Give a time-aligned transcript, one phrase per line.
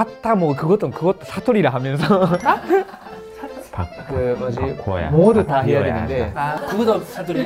[0.00, 2.26] 다다 뭐 그것도 그것도 사투리라 하면서
[3.72, 5.10] 박, 그 뭐지 바꿔야.
[5.10, 6.06] 모두 다 해야 바꿔야.
[6.06, 7.40] 되는데 아 그거도 사투리?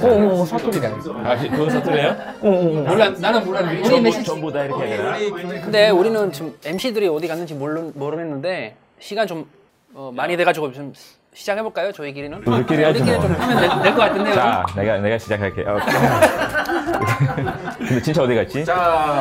[0.00, 0.88] 어, 어 사투리라
[1.24, 2.10] 아, 그거 사투리예요?
[2.40, 2.88] 어, 어, 어.
[2.88, 5.60] 몰라 나는 몰랐는데 우리 메시지 전부 다 이렇게 해야 되나?
[5.62, 9.44] 근데 우리는 지금 MC들이 어디 갔는지 모르, 모르겠는데 시간 좀
[9.92, 10.92] 어, 많이 돼가지고 좀
[11.34, 11.90] 시작해 볼까요?
[11.92, 13.26] 저희끼리는 우리끼리 하지 우리끼리 뭐.
[13.26, 14.34] 좀 하면 될 것 같은데요.
[14.34, 15.62] 자, 내가 내가 시작할게.
[15.66, 15.78] 어.
[17.78, 18.64] 근데 진짜 어디 갔지?
[18.64, 18.74] 자,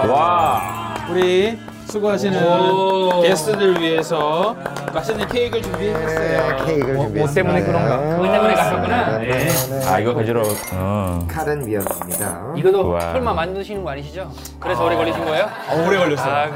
[0.08, 1.58] 와, 우리
[1.94, 3.22] 수고하시는 오.
[3.22, 4.56] 게스트들 위해서
[4.92, 6.66] 맛있는 케이크를 준비했어요.
[6.66, 8.00] 케이크를 뭐, 뭐 때문에 그런가?
[8.16, 9.18] 그것 때문에 가셨구나.
[9.20, 9.48] 네.
[9.86, 10.42] 아 이거 가지러.
[10.72, 11.28] 어.
[11.30, 12.54] 카른 위원입니다.
[12.56, 13.00] 이거도 우와.
[13.00, 14.32] 설마 만드시는 거 아니시죠?
[14.60, 15.48] 그래서 오래 걸리신 거예요?
[15.70, 16.34] 어, 오래 걸렸어요.
[16.34, 16.50] 아,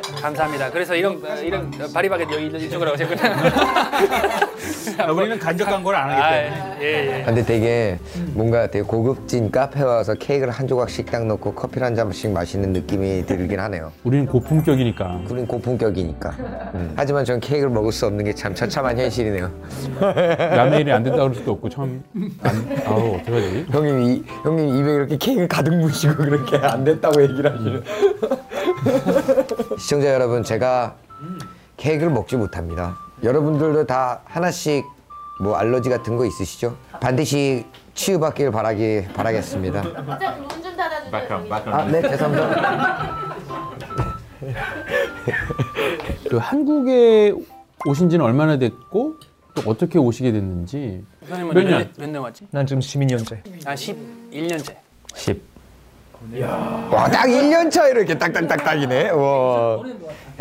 [0.00, 0.70] 감사합니다.
[0.70, 3.20] 그래서 이런 이런 바리바게 여기 이쪽으로 오셨구나.
[4.98, 6.76] 아, 우리는 간접 광고를 안 하기 아, 때문에.
[6.82, 7.22] 예, 예.
[7.24, 7.98] 근데 되게
[8.34, 13.24] 뭔가 되게 고급진 카페 와서 케이크를 한 조각씩 딱 넣고 커피를 한 잔씩 마시는 느낌이
[13.26, 13.92] 들긴 하네요.
[14.04, 15.20] 우리는 고품격이니까.
[15.30, 16.30] 우린 고품격이니까.
[16.74, 16.92] 음.
[16.96, 19.50] 하지만 전 케이크를 먹을 수 없는 게 참 처참한 현실이네요.
[20.00, 22.02] 남의 일이 안 된다고 그럴 수도 없고 참.
[22.42, 23.66] 안, 아우 어떡하지?
[23.70, 27.82] 형님 이 형님 입에 이렇게 케이크 가득 무시고 그렇게 안 됐다고 얘기를 하시는.
[29.78, 30.96] 시청자 여러분 제가
[31.76, 32.96] 케이크를 먹지 못합니다.
[33.22, 34.84] 여러분들도 다 하나씩
[35.40, 36.76] 뭐 알러지 같은 거 있으시죠?
[37.00, 39.82] 반드시 치유받길 바라기 바라겠습니다.
[39.82, 41.54] 문좀 닫아주세요.
[41.66, 43.36] 아, 네, 죄송합니다.
[46.28, 47.32] 그 한국에
[47.86, 49.16] 오신 지는 얼마나 됐고
[49.54, 51.04] 또 어떻게 오시게 됐는지.
[51.28, 51.78] 선생님은 몇 년?
[51.78, 52.46] 몇, 몇 년 왔지?
[52.50, 54.76] 난 지금 12년째 아 11년째.
[55.14, 55.51] 10.
[56.90, 59.10] 와, 딱 1년 차이로 이렇게 딱딱딱딱이네.
[59.10, 59.78] 와.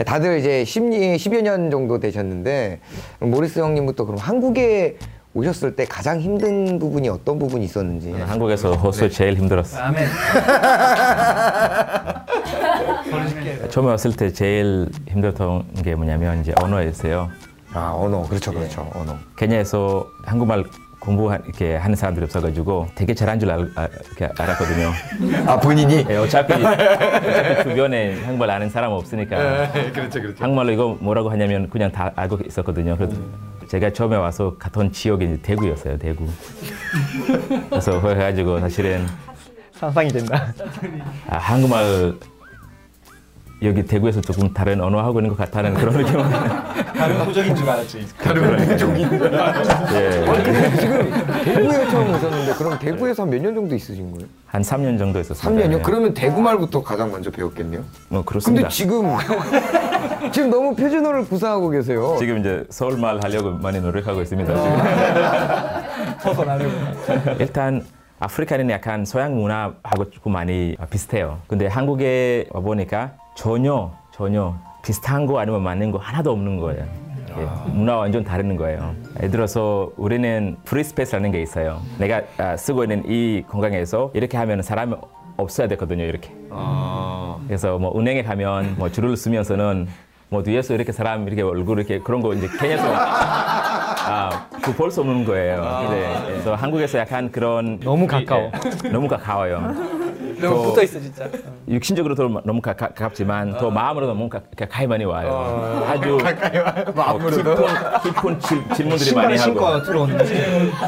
[0.06, 2.80] 다들 이제 10, 10여 년 정도 되셨는데,
[3.20, 4.98] 모리스 형님부터 그럼 한국에
[5.34, 8.12] 오셨을 때 가장 힘든 부분이 어떤 부분이 있었는지.
[8.12, 9.80] 한국에서 호수 제일 힘들었어.
[9.80, 10.08] 아멘.
[13.70, 17.30] 처음에 왔을 때 제일 힘들었던 게 뭐냐면 이제 언어였어요.
[17.74, 18.24] 아, 언어.
[18.24, 18.90] 그렇죠, 그렇죠.
[18.94, 19.16] 언어.
[19.38, 20.66] 케냐에서 한국말
[21.02, 24.92] 공부 이렇게 하는 사람들이 없어가지고 되게 잘한 줄 알, 아, 이렇게 알았거든요.
[25.50, 26.06] 아, 본인이?
[26.08, 29.72] 예, 어차피, 어차피 주변에 한국말 아는 사람 없으니까.
[29.94, 30.44] 그렇죠, 그렇죠.
[30.44, 32.96] 한국말로 이거 뭐라고 하냐면 그냥 다 알고 있었거든요.
[32.96, 33.16] 그래서
[33.68, 36.28] 제가 처음에 와서 갔던 지역이 이제 대구였어요, 대구.
[37.70, 39.08] 그래서 거기 가지고 사실은
[39.74, 40.54] 상상이 된다
[41.28, 42.14] 아, 한국말
[43.64, 46.18] 여기 대구에서 조금 다른 언어 하고 있는 것 같다는 그런 느낌.
[46.18, 48.08] 다른 호적인 줄 알았지.
[49.94, 50.10] 예,
[51.44, 54.28] 대구에 처음 오셨는데, 그럼 대구에서 한 몇 년 정도 있으신 거예요?
[54.48, 55.56] 한 3년 정도 있었어요.
[55.56, 55.84] 3년이요?
[55.84, 57.82] 그러면 대구 말부터 가장 먼저 배웠겠네요?
[58.10, 58.68] 뭐 근데 그렇습니다.
[58.70, 59.16] 지금,
[60.34, 62.16] 지금 너무 표준어를 구사하고 계세요.
[62.20, 64.54] 지금 이제 서울 말 하려고 많이 노력하고 있습니다.
[64.56, 64.78] 지금.
[67.40, 67.86] 일단
[68.20, 71.40] 아프리카는 약간 서양 문화하고 조금 많이 비슷해요.
[71.48, 74.54] 근데 한국에 와 보니까 전혀 전혀
[74.84, 76.86] 비슷한 거 아니면 맞는 거 하나도 없는 거예요.
[77.40, 78.94] 예, 문화 완전 다른 거예요.
[79.18, 81.82] 예를 들어서 우리는 free space라는 게 있어요.
[81.98, 84.94] 내가 아, 쓰고 있는 이 공간에서 이렇게 하면 사람이
[85.38, 86.04] 없어야 되거든요.
[86.04, 86.32] 이렇게.
[87.48, 89.88] 그래서 뭐 은행에 가면 뭐 줄을 쓰면서는
[90.30, 95.88] 뭐 뒤에서 이렇게 사람 이렇게 얼굴 이렇게 그런 거 이제 케냐에서 아, 그볼수 없는 거예요.
[95.90, 96.14] 네.
[96.28, 98.52] 그래서 한국에서 약간 그런 너무 가까워
[98.92, 100.01] 너무 가까워요.
[100.50, 101.28] 너무 붙어 있어 진짜.
[101.68, 105.86] 육신적으로도 너무 가, 가깝지만 더 마음으로 너무 가, 가까이 많이 와요.
[105.88, 106.18] 아주
[106.96, 107.56] 마음으로도
[108.04, 109.82] 깊은, 깊은 질, 질문들이 많이 하고.
[109.84, 110.34] 들어오는지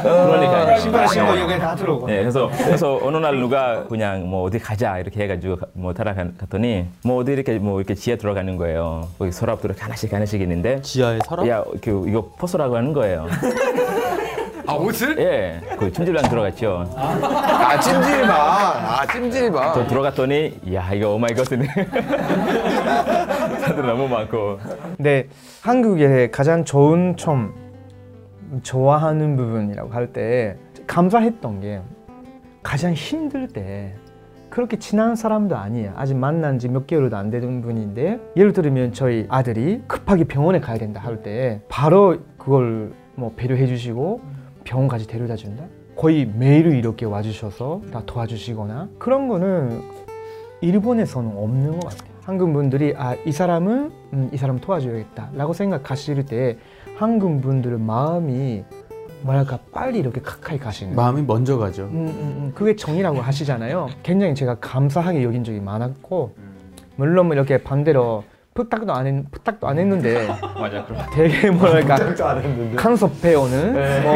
[0.02, 4.58] 그러니까 신발 신고 여기 다 들어오고 네, 그래서 그래서 어느 날 누가 그냥 뭐 어디
[4.58, 9.08] 가자 이렇게 해가지고 가- 뭐 따라갔더니 뭐 어디 이렇게 뭐 이렇게 지하 들어가는 거예요.
[9.18, 11.48] 거기 서랍들이 하나씩 하나씩 있는데 지하에 서랍?
[11.48, 13.26] 야, 그 이거 포스라고 하는 거예요.
[14.66, 15.18] 아, 옷을?
[15.18, 16.90] 예, 그 찜질방 들어갔죠.
[16.96, 18.30] 아, 찜질방.
[18.30, 19.74] 아, 찜질방.
[19.74, 21.66] 저 들어갔더니 야 이거 오마이갓이네.
[23.60, 24.58] 사람들 너무 많고.
[24.96, 25.28] 근데
[25.62, 27.52] 한국의 가장 좋은 점
[28.62, 31.80] 좋아하는 부분이라고 할 때 감사했던 게
[32.62, 33.94] 가장 힘들 때
[34.50, 35.92] 그렇게 친한 사람도 아니에요.
[35.96, 40.78] 아직 만난 지 몇 개월도 안 되는 분인데 예를 들면 저희 아들이 급하게 병원에 가야
[40.78, 44.20] 된다 할 때 바로 그걸 뭐 배려해 주시고
[44.64, 45.64] 병원까지 데려다 준다.
[45.96, 49.80] 거의 매일 이렇게 와주셔서 다 도와주시거나 그런 거는
[50.60, 52.14] 일본에서는 없는 것 같아요.
[52.22, 56.56] 한국 분들이 아 이 사람은 음, 이 사람 도와줘야겠다 라고 생각하실 때
[56.96, 58.64] 한국 분들의 마음이
[59.22, 60.94] 뭐랄까 빨리 이렇게 가까이 가시는.
[60.96, 61.84] 마음이 먼저 가죠.
[61.84, 63.88] 음, 음, 음, 그게 정이라고 하시잖아요.
[64.02, 66.34] 굉장히 제가 감사하게 여긴 적이 많았고
[66.96, 68.24] 물론 뭐 이렇게 반대로
[68.54, 70.84] 부탁도 안 했, 부탁도 안 했는데 맞아.
[70.84, 71.96] 그럼 되게 뭐랄까
[72.76, 73.72] 간섭해 오는
[74.02, 74.14] 뭐,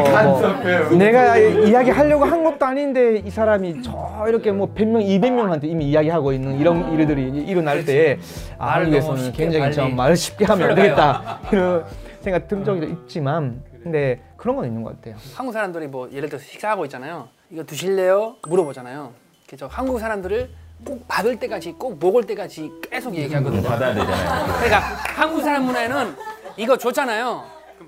[0.89, 5.87] 뭐 내가 이야기 하려고 한 것도 아닌데 이 사람이 저 이렇게 뭐 100명, 200명한테 이미
[5.91, 8.19] 이야기하고 있는 이런 일들이 일어날 때
[8.59, 10.75] 아, 한국에서는 쉽게 굉장히 좀 말을 쉽게 하면 안.
[10.77, 11.85] 되겠다 이런
[12.21, 15.17] 생각 든 적이 있지만 근데 그런 건 있는 것 같아요.
[15.35, 17.29] 한국 사람들이 뭐 예를 들어서 식사하고 있잖아요.
[17.51, 18.37] 이거 드실래요?
[18.47, 19.11] 물어보잖아요.
[19.49, 20.49] 그래서 한국 사람들을
[20.85, 23.63] 꼭 받을 때까지 꼭 먹을 때까지 계속 얘기하거든요.
[23.63, 24.47] 받아야 되잖아요.
[24.55, 24.79] 그러니까
[25.15, 26.15] 한국 사람 문화에는
[26.57, 27.45] 이거 좋잖아요.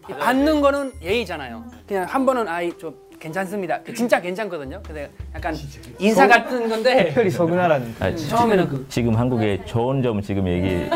[0.09, 1.65] 이 받는 거는 예의잖아요.
[1.87, 3.81] 그냥 한 번은 아이 좀 괜찮습니다.
[3.95, 4.81] 진짜 괜찮거든요.
[4.85, 5.55] 근데 약간
[5.99, 10.89] 인사 같은 건데 특별히 서운하라는 아, 처음에는 그 지금 한국의 좋은 점 지금 얘기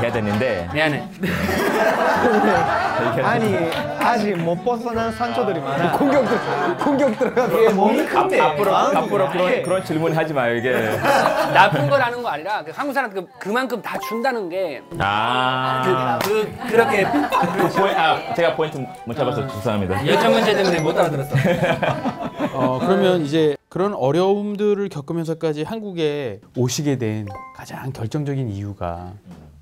[0.00, 1.08] 해야 되는데 미안해.
[3.22, 3.56] 아니
[3.98, 5.92] 아직 못 벗어난 상처들이 많아.
[5.92, 6.38] 공격 들
[6.78, 9.62] 공격 들어가게 몸이 큰데 앞으로 앞으로 그런.
[9.62, 10.72] 그런 질문 하지 마요 이게.
[11.54, 16.18] 나쁜 거라는 거 아니라 그 한국 사람 그 그만큼 다 준다는 게그 아.
[16.22, 20.06] 그, 그렇게 포인, 아 제가 포인트 못 잡아서 죄송합니다.
[20.06, 21.34] 열정 문제 때문에 못 알아들었어.
[22.52, 29.12] 어, 그러면 이제 그런 어려움들을 겪으면서까지 한국에 오시게 된 가장 결정적인 이유가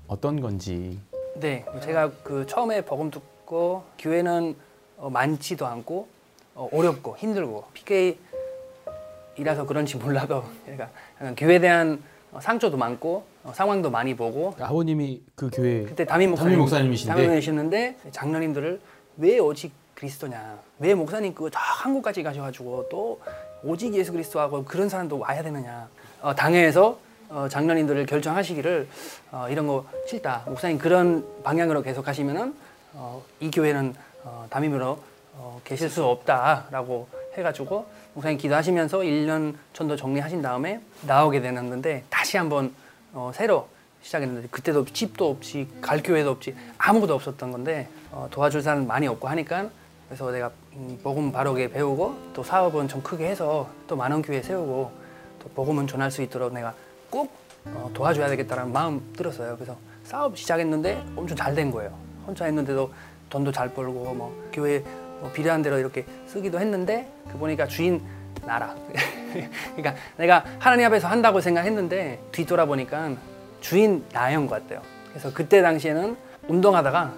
[0.09, 0.99] 어떤 건지.
[1.35, 4.55] 네, 제가 그 처음에 복음 듣고 교회는
[4.97, 6.07] 어, 많지도 않고
[6.55, 10.89] 어, 어렵고 힘들고 PK이라서 그런지 몰라도 그러니까
[11.37, 16.49] 교회에 대한 어, 상처도 많고 어, 상황도 많이 보고 아버님이 그 교회 그때 담임 목사님
[16.49, 17.13] 담임 목사님이신데?
[17.13, 18.81] 담임이셨는데 장로님들을
[19.17, 23.21] 왜 오직 그리스도냐 왜 목사님 그거 다 한국까지 가셔가지고 또
[23.63, 25.87] 오직 예수 그리스도하고 그런 사람도 와야 되느냐
[26.21, 26.97] 어, 당회에서
[27.29, 28.87] 어, 장로님들을 결정하시기를
[29.31, 30.43] 어, 이런 거 싫다.
[30.47, 32.55] 목사님 그런 방향으로 계속 하시면은
[32.93, 33.93] 어, 이 교회는
[34.23, 34.99] 어, 담임으로
[35.33, 37.85] 어, 계실 수 없다라고 해가지고
[38.15, 42.73] 목사님 기도하시면서 1년 전도 정리하신 다음에 나오게 되는데 다시 한번
[43.13, 43.67] 어, 새로
[44.01, 49.27] 시작했는데 그때도 집도 없이 갈 교회도 없지 아무것도 없었던 건데 어, 도와줄 사람 많이 없고
[49.27, 49.69] 하니까
[50.07, 54.91] 그래서 내가 음, 복음 바르게 배우고 또 사업은 좀 크게 해서 또 많은 교회 세우고
[55.43, 56.73] 또 복음은 전할 수 있도록 내가
[57.09, 57.31] 꼭
[57.65, 59.55] 어, 도와줘야 되겠다라는 마음 들었어요.
[59.55, 61.93] 그래서 사업 시작했는데 엄청 잘 된 거예요.
[62.25, 62.91] 혼자 했는데도
[63.29, 64.79] 돈도 잘 벌고 뭐 교회
[65.19, 68.01] 뭐 필요한 대로 이렇게 쓰기도 했는데 그 보니까 주인
[68.45, 68.73] 나라.
[69.75, 73.15] 그러니까 내가 하나님 앞에서 한다고 생각했는데 뒤돌아보니까
[73.61, 74.81] 주인 나인 것 같아요.
[75.09, 76.15] 그래서 그때 당시에는
[76.47, 77.13] 운동하다가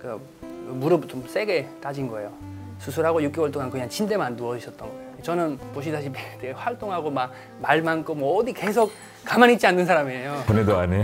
[0.00, 0.20] 그
[0.68, 2.32] 무릎 좀 세게 다진 거예요.
[2.78, 5.06] 수술하고 6개월 동안 그냥 침대만 누워 있었던 거예요.
[5.22, 8.92] 저는 보시다시피 되게 활동하고 막 말 많고 뭐 어디 계속
[9.26, 10.44] 가만히 있지 않는 사람이에요.
[10.46, 11.02] 번외도 안 해.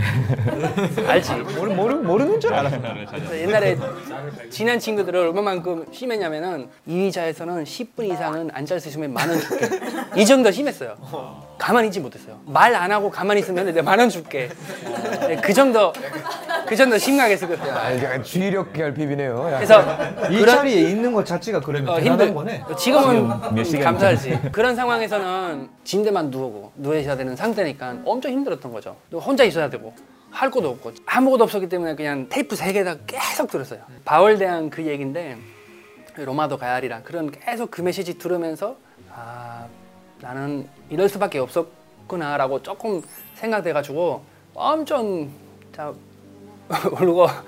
[1.07, 1.33] 알지?
[1.57, 2.69] 모르, 모르, 모르는 줄 알아.
[3.09, 3.77] 그래서 옛날에
[4.49, 9.67] 친한 친구들을 얼마만큼 심했냐면은 이 의자에서는 10분 이상은 앉아 있으면 만 원 줄게.
[10.15, 10.95] 이 정도 심했어요.
[11.57, 12.39] 가만히 있지 못했어요.
[12.45, 14.49] 말 안 하고 가만히 있으면 내가 만 원 줄게.
[15.27, 15.91] 네, 그 정도
[16.65, 17.71] 그 정도 심하게 쓰거든요.
[17.71, 19.51] 아, 약간 주의력 결핍이네요.
[19.55, 19.81] 그래서
[20.29, 22.33] 이 그런- 자리에 있는 것 자체가 그러면 어, 힘들.
[22.33, 22.63] 거네.
[22.77, 24.39] 지금은 몇 시간 감사하지.
[24.51, 28.95] 그런 상황에서는 침대만 누우고 누워 있어야 되는 상태니까 엄청 힘들었던 거죠.
[29.09, 29.93] 또 혼자 있어야 되고
[30.31, 33.81] 할 것도 없고 아무것도 없었기 때문에 그냥 테이프 세 개다 계속 들었어요.
[34.03, 35.37] 바울 대한 그 얘긴데
[36.15, 38.75] 로마도 가야리라 그런 계속 그 메시지 들으면서
[39.11, 39.67] 아
[40.21, 43.01] 나는 이럴 수밖에 없었구나 라고 조금
[43.35, 45.29] 생각돼 가지고 엄청
[45.75, 45.93] 자
[47.01, 47.43] 울고 하,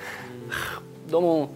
[1.08, 1.50] 너무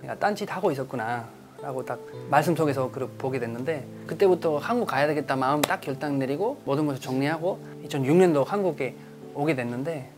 [0.00, 1.35] 내가 딴짓 하고 있었구나
[1.66, 1.98] 라고 딱
[2.30, 7.00] 말씀 속에서 그 보게 됐는데 그때부터 한국 가야 되겠다 마음 딱 결단 내리고 모든 것을
[7.00, 7.58] 정리하고
[7.88, 8.94] 2006년도 한국에
[9.34, 10.08] 오게 됐는데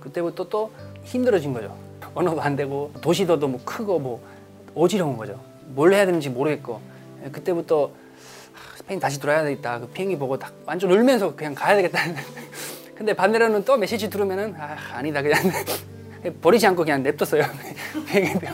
[0.00, 1.76] 그때부터 또 힘들어진 거죠.
[2.14, 4.26] 언어도 안 되고 도시도 너무 크고 뭐
[4.74, 5.38] 어지러운 거죠.
[5.66, 6.80] 뭘 해야 되는지 모르겠고
[7.26, 7.90] 예, 그때부터
[8.54, 9.80] 하, 스페인 다시 돌아야 되겠다.
[9.80, 11.98] 그 비행기 보고 딱 완전 울면서 그냥 가야 되겠다.
[12.96, 15.38] 근데 반대로는 또 메시지 들으면은 아 아니다 그냥
[16.40, 17.42] 버리지 않고 그냥 냅뒀어요.
[18.08, 18.46] 비행기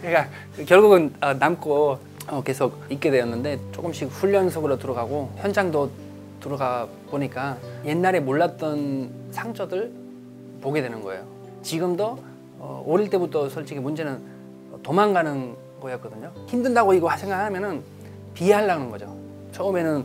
[0.00, 0.28] 그러니까
[0.66, 5.90] 결국은 어, 남고 어, 계속 있게 되었는데 조금씩 훈련 속으로 들어가고 현장도
[6.40, 9.92] 들어가 보니까 옛날에 몰랐던 상처들
[10.60, 11.24] 보게 되는 거예요.
[11.62, 12.18] 지금도
[12.58, 14.18] 어, 어릴 때부터 솔직히 문제는
[14.82, 16.30] 도망가는 거였거든요.
[16.46, 17.82] 힘든다고 이거 생각하면은
[18.34, 19.14] 비하려는 거죠.
[19.52, 20.04] 처음에는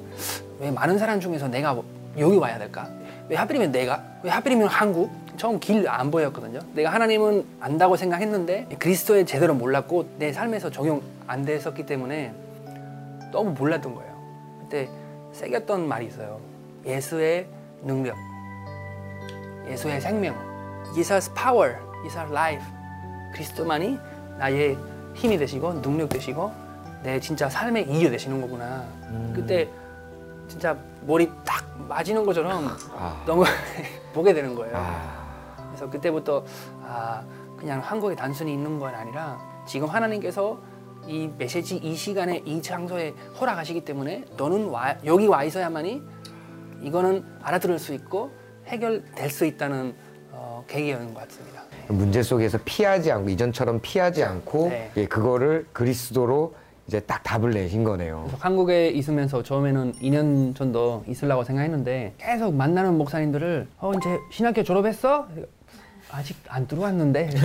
[0.59, 1.77] 왜 많은 사람 중에서 내가
[2.17, 2.89] 여기 와야 될까?
[3.29, 4.03] 왜 하필이면 내가?
[4.23, 5.11] 왜 하필이면 한국?
[5.37, 6.59] 처음 길 안 보였거든요.
[6.73, 12.33] 내가 하나님은 안다고 생각했는데 그리스도에 제대로 몰랐고 내 삶에서 적용 안 됐었기 때문에
[13.31, 14.13] 너무 몰랐던 거예요.
[14.61, 14.89] 그때
[15.33, 16.39] 새겼던 말이 있어요.
[16.85, 17.47] 예수의
[17.83, 18.15] 능력,
[19.67, 20.35] 예수의 생명,
[20.93, 22.65] Jesus power, Jesus life.
[23.33, 23.97] 그리스도만이
[24.37, 24.77] 나의
[25.13, 26.51] 힘이 되시고 능력 되시고
[27.03, 28.83] 내 진짜 삶의 이유 되시는 거구나.
[29.33, 29.67] 그때
[30.47, 30.75] 진짜
[31.05, 32.69] 머리 딱 맞이는 것처럼
[33.25, 33.43] 너무
[34.13, 34.75] 보게 되는 거예요.
[35.75, 36.43] 그래서 그때부터
[36.83, 37.23] 아
[37.57, 40.57] 그냥 한국에 단순히 있는 건 아니라 지금 하나님께서
[41.05, 46.01] 이 메시지 이 시간에 이 장소에 허락하시기 때문에 너는 와, 여기 와 있어야만이
[46.81, 48.31] 이거는 알아들을 수 있고
[48.65, 49.93] 해결될 수 있다는
[50.31, 51.63] 어, 계기였는 것 같습니다.
[51.87, 54.91] 문제 속에서 피하지 않고 이전처럼 피하지 않고 네.
[54.97, 56.55] 예, 그거를 그리스도로
[56.87, 58.29] 이제 딱 답을 내신 거네요.
[58.39, 65.27] 한국에 있으면서 처음에는 2년 정도 있으려고 생각했는데 계속 만나는 목사님들을 어 이제 신학교 졸업했어?
[66.15, 67.29] 아직 안 들어왔는데.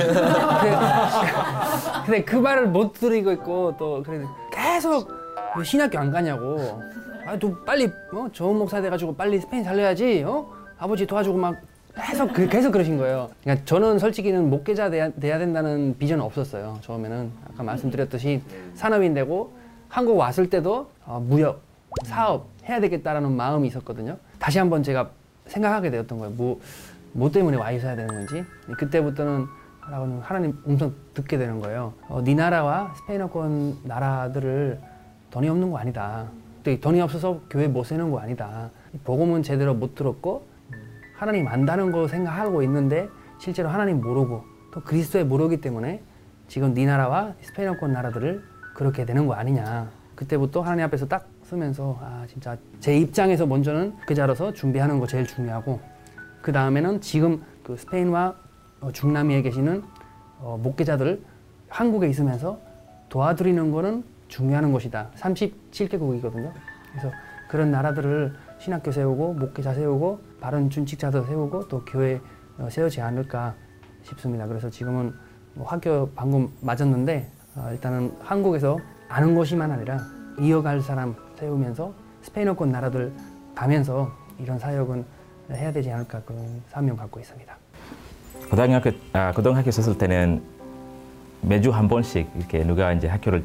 [2.07, 5.11] 근데, 그 말을 못 드리고 있고 또 그래 계속
[5.57, 6.81] 왜 신학교 안 가냐고.
[7.27, 10.23] 아너 빨리 어, 좋은 목사 돼가지고 빨리 스페인 살려야지.
[10.25, 10.49] 어?
[10.79, 11.57] 아버지 도와주고 막
[11.97, 13.29] 계속 그, 계속 그러신 거예요.
[13.43, 16.79] 그러니까 저는 솔직히는 목회자 돼야, 돼야 된다는 비전 없었어요.
[16.83, 18.41] 처음에는 아까 말씀드렸듯이
[18.75, 19.53] 산업인 되고
[19.89, 21.61] 한국 왔을 때도 어, 무역,
[22.05, 24.17] 사업 해야 되겠다라는 마음이 있었거든요.
[24.39, 25.11] 다시 한번 제가
[25.47, 26.33] 생각하게 되었던 거예요.
[26.35, 26.61] 뭐,
[27.13, 28.45] 뭐 때문에 와 있어야 되는 건지.
[28.79, 29.47] 그때부터는
[30.23, 31.93] 하나님, 음성 듣게 되는 거예요.
[32.09, 34.81] 어, 네 나라와 스페인어권 나라들을
[35.31, 36.27] 돈이 없는 거 아니다.
[36.63, 38.71] 또 돈이 없어서 교회 못 세는 거 아니다.
[39.05, 40.47] 복음은 제대로 못 들었고
[41.17, 46.03] 하나님 안다는 거 생각하고 있는데 실제로 하나님 모르고 또 그리스도에 모르기 때문에
[46.49, 48.43] 지금 네 나라와 스페인어권 나라들을
[48.75, 49.89] 그렇게 되는 거 아니냐.
[50.15, 55.27] 그때부터 하나님 앞에서 딱 쓰면서 아 진짜 제 입장에서 먼저는 그 자로서 준비하는 거 제일
[55.27, 55.81] 중요하고
[56.43, 58.37] 그 다음에는 지금 그 스페인과
[58.81, 59.83] 어, 중남미에 계시는
[60.39, 61.23] 어, 목회자들을
[61.69, 62.59] 한국에 있으면서
[63.09, 65.11] 도와드리는 거는 중요한 것이다.
[65.17, 66.53] 37개국이거든요.
[66.91, 67.11] 그래서
[67.49, 72.21] 그런 나라들을 신학교 세우고 목회자 세우고 바른 준칙자들 세우고 또 교회
[72.59, 73.55] 어, 세우지 않을까
[74.03, 74.47] 싶습니다.
[74.47, 75.13] 그래서 지금은
[75.55, 78.79] 뭐 학교 방금 맞았는데 어, 일단은 한국에서
[79.09, 79.99] 아는 것이만 아니라
[80.39, 81.93] 이어갈 사람 세우면서
[82.23, 83.13] 스페인어권 나라들
[83.55, 85.05] 가면서 이런 사역은
[85.51, 87.55] 해야 되지 않을까 그런 사명 갖고 있습니다.
[88.51, 90.43] 고등학교 아, 고등학교 있었을 때는
[91.43, 93.43] 매주 한 번씩 이렇게 누가 이제 학교를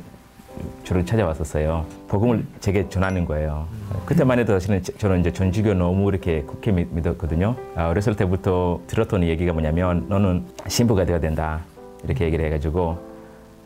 [0.84, 1.86] 저를 찾아왔었어요.
[2.08, 3.68] 복음을 제게 전하는 거예요.
[4.06, 7.56] 그때만 해도 사실은 저- 저는 이제 전주교 너무 이렇게 굳게 믿- 믿었거든요.
[7.76, 11.62] 아, 어렸을 때부터 들었던 얘기가 뭐냐면 너는 신부가 되어야 된다
[12.04, 12.98] 이렇게 얘기를 해가지고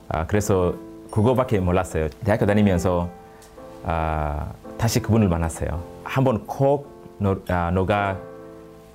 [0.09, 0.73] 아, 그래서
[1.11, 2.09] 그거밖에 몰랐어요.
[2.23, 3.09] 대학교 다니면서
[3.83, 5.83] 아, 다시 그분을 만났어요.
[6.03, 8.17] 한번 꼭 너, 아, 너가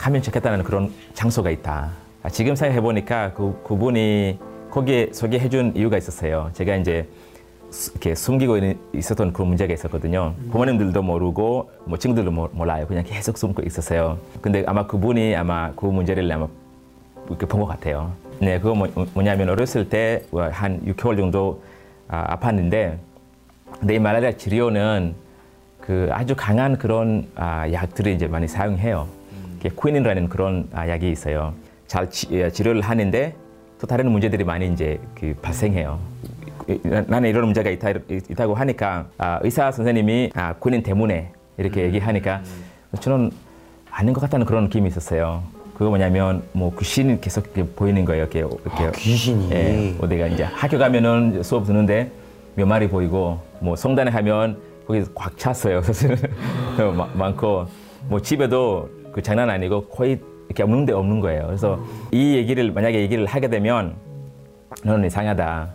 [0.05, 1.89] 가면 좋겠다는 그런 장소가 있다.
[2.23, 4.39] 아, 지금 생각해 보니까 그 그분이
[4.71, 6.51] 거기에 소개해 준 이유가 있었어요.
[6.53, 7.09] 제가 이제
[7.71, 8.59] 수- 이렇게 숨기고
[8.93, 10.35] 있었던 그런 문제가 있었거든요.
[10.53, 12.87] 부모님들도 모르고 뭐 친구들도 모- 몰라요.
[12.87, 14.19] 그냥 계속 숨고 있었어요.
[14.43, 16.49] 근데 아마 그분이 아마 그 문제를 아마
[17.27, 18.13] 이렇게 본 것 같아요.
[18.41, 21.63] 네, 그거 뭐, 뭐냐면 어렸을 때 한 6개월 정도
[22.09, 22.99] 아, 아팠는데
[23.81, 25.15] 근데 이 말라리아 치료는
[25.81, 29.09] 그 아주 강한 그런 아, 약들을 이제 많이 사용해요.
[29.71, 31.55] 쿠인이라는 그런 아, 약이 있어요.
[31.87, 33.35] 잘 치, 예, 치료를 하는데
[33.81, 35.99] 또 다른 문제들이 많이 이제 그 발생해요.
[36.83, 42.43] 나- 나는 이런 문제가 있다, 있다고 하니까 아, 의사 선생님이 아, 군인 때문에 이렇게 얘기하니까
[43.01, 43.31] 저는
[43.91, 45.43] 아닌 것 같다는 그런 느낌이 있었어요.
[45.75, 48.23] 그거 뭐냐면 뭐 귀신이 계속 이렇게 보이는 거예요.
[48.23, 49.51] 이렇게, 이렇게 귀신이.
[49.51, 52.11] 예, 어디가 이제 학교 가면은 수업 듣는데
[52.55, 55.83] 몇 마리 보이고 뭐 성단에 가면 거기 꽉 찼어요.
[55.83, 56.17] 사실은
[57.15, 57.67] 많고
[58.09, 60.19] 뭐 집에도 그 장난 아니고 거의
[60.49, 61.45] 이렇게 없는 데 없는 거예요.
[61.47, 61.79] 그래서
[62.11, 63.95] 이 얘기를 만약에 얘기를 하게 되면
[64.85, 65.69] 너는 이상하다.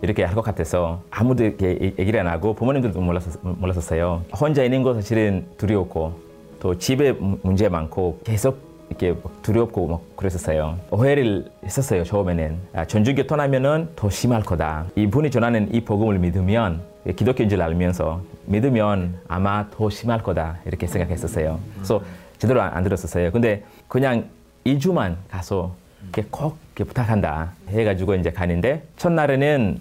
[0.00, 4.22] 이렇게 할 것 같아서 아무도 이렇게 얘- 얘기를 안 하고 부모님들도 몰랐었, 몰랐었어요.
[4.40, 6.12] 혼자 있는 거 사실은 두려웠고
[6.60, 10.78] 또 집에 문- 문제 많고 계속 이렇게 막 두렵고 막 그랬었어요.
[10.90, 12.56] 오해를 했었어요 처음에는.
[12.72, 14.86] 아, 전주교 떠나면은 더 심할 거다.
[14.96, 16.80] 이분이 전하는 이 복음을 믿으면
[17.16, 21.58] 기독교인 줄 알면서 믿으면 아마 더 심할 거다 이렇게 생각했었어요.
[21.74, 22.00] 그래서
[22.38, 23.30] 제대로 안, 안 들었었어요.
[23.32, 24.24] 근데 그냥
[24.64, 29.78] 2주만 가서 이렇게 꼭 이렇게 부탁한다 해가지고 이제 가는데 첫날에는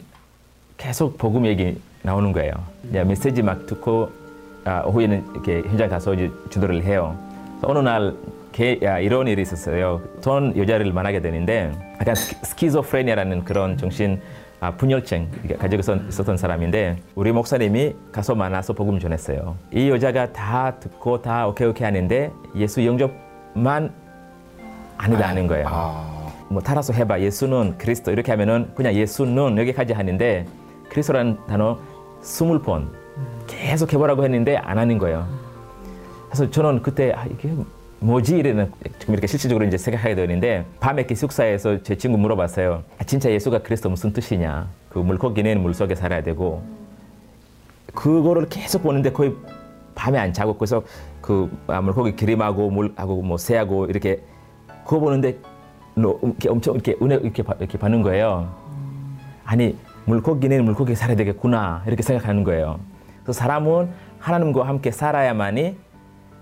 [0.78, 2.52] 계속 복음 얘기 나오는 거예요.
[2.90, 4.10] 이제 메시지 막 듣고
[4.66, 7.18] 아, 오후에는 이렇게 현장 가서 이제 주도를 해요.
[7.62, 8.16] 어느 날
[8.52, 10.02] 개, 야, 이런 일이 있었어요.
[10.22, 11.72] 전 여자를 만나게 되는데
[12.02, 14.20] 약간 스키- 스키조프레니아라는 그런 정신
[14.60, 19.56] 아, 분열증 가지고 있었- 있었던 사람인데 우리 목사님이 가서 만나서 복음 전했어요.
[19.72, 23.94] 이 여자가 다 듣고 다 오케이 오케이 하는데 예수 영접만
[24.98, 25.68] 아니다 하는 거예요.
[26.50, 30.46] 뭐 따라서 해봐 예수는 그리스도 이렇게 하면은 그냥 예수는 여기까지 하는데
[30.90, 31.78] 그리스도라는 단어
[32.22, 32.90] 스물 번
[33.46, 35.28] 계속 해보라고 했는데 안 하는 거예요.
[36.30, 37.52] 그래서 저는 그때 아, 이게
[38.00, 42.84] 뭐지 이래는 지금 이렇게 실질적으로 이제 생각하게 되는데 밤에 기숙사에서 제 친구 물어봤어요.
[43.00, 44.68] 아, 진짜 예수가 그리스도 무슨 뜻이냐?
[44.89, 46.62] 그 물고기는 물 속에 살아야 되고
[47.94, 49.34] 그거를 계속 보는데 거의
[49.96, 50.84] 밤에 안 자고 그래서
[51.22, 54.22] 그 아, 물고기 기름하고 물하고 뭐 새하고 이렇게
[54.84, 55.38] 그거 보는데
[55.96, 58.54] 노- 이렇게 엄청 이렇게 은혜 이렇게, 받- 이렇게 받는 거예요.
[59.44, 59.75] 아니
[60.06, 62.80] 물고기는 물고기 살아야 되겠구나 이렇게 생각하는 거예요.
[63.24, 63.89] 그래서 사람은
[64.20, 65.75] 하나님과 함께 살아야만이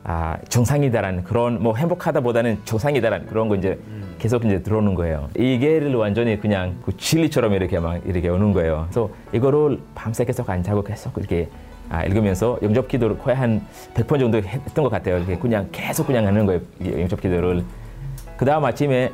[0.08, 3.80] 아, 정상이다라는 그런 뭐 행복하다보다는 정상이다라는 그런 거 이제
[4.20, 5.30] 계속 이제 들어오는 거예요.
[5.36, 8.86] 이게를 완전히 그냥 그 진리처럼 이렇게 막 이렇게 오는 거예요.
[8.88, 11.50] 그래서 이거를 밤새 계속 안 자고 계속 이렇게
[11.90, 15.18] 아, 읽으면서 영접 기도를 거의 한 100번 정도 했던 것 같아요.
[15.18, 16.62] 이렇게 그냥 계속 그냥 하는 거예요.
[16.80, 17.64] 이 영접 기도를.
[18.38, 19.12] 그 다음 아침에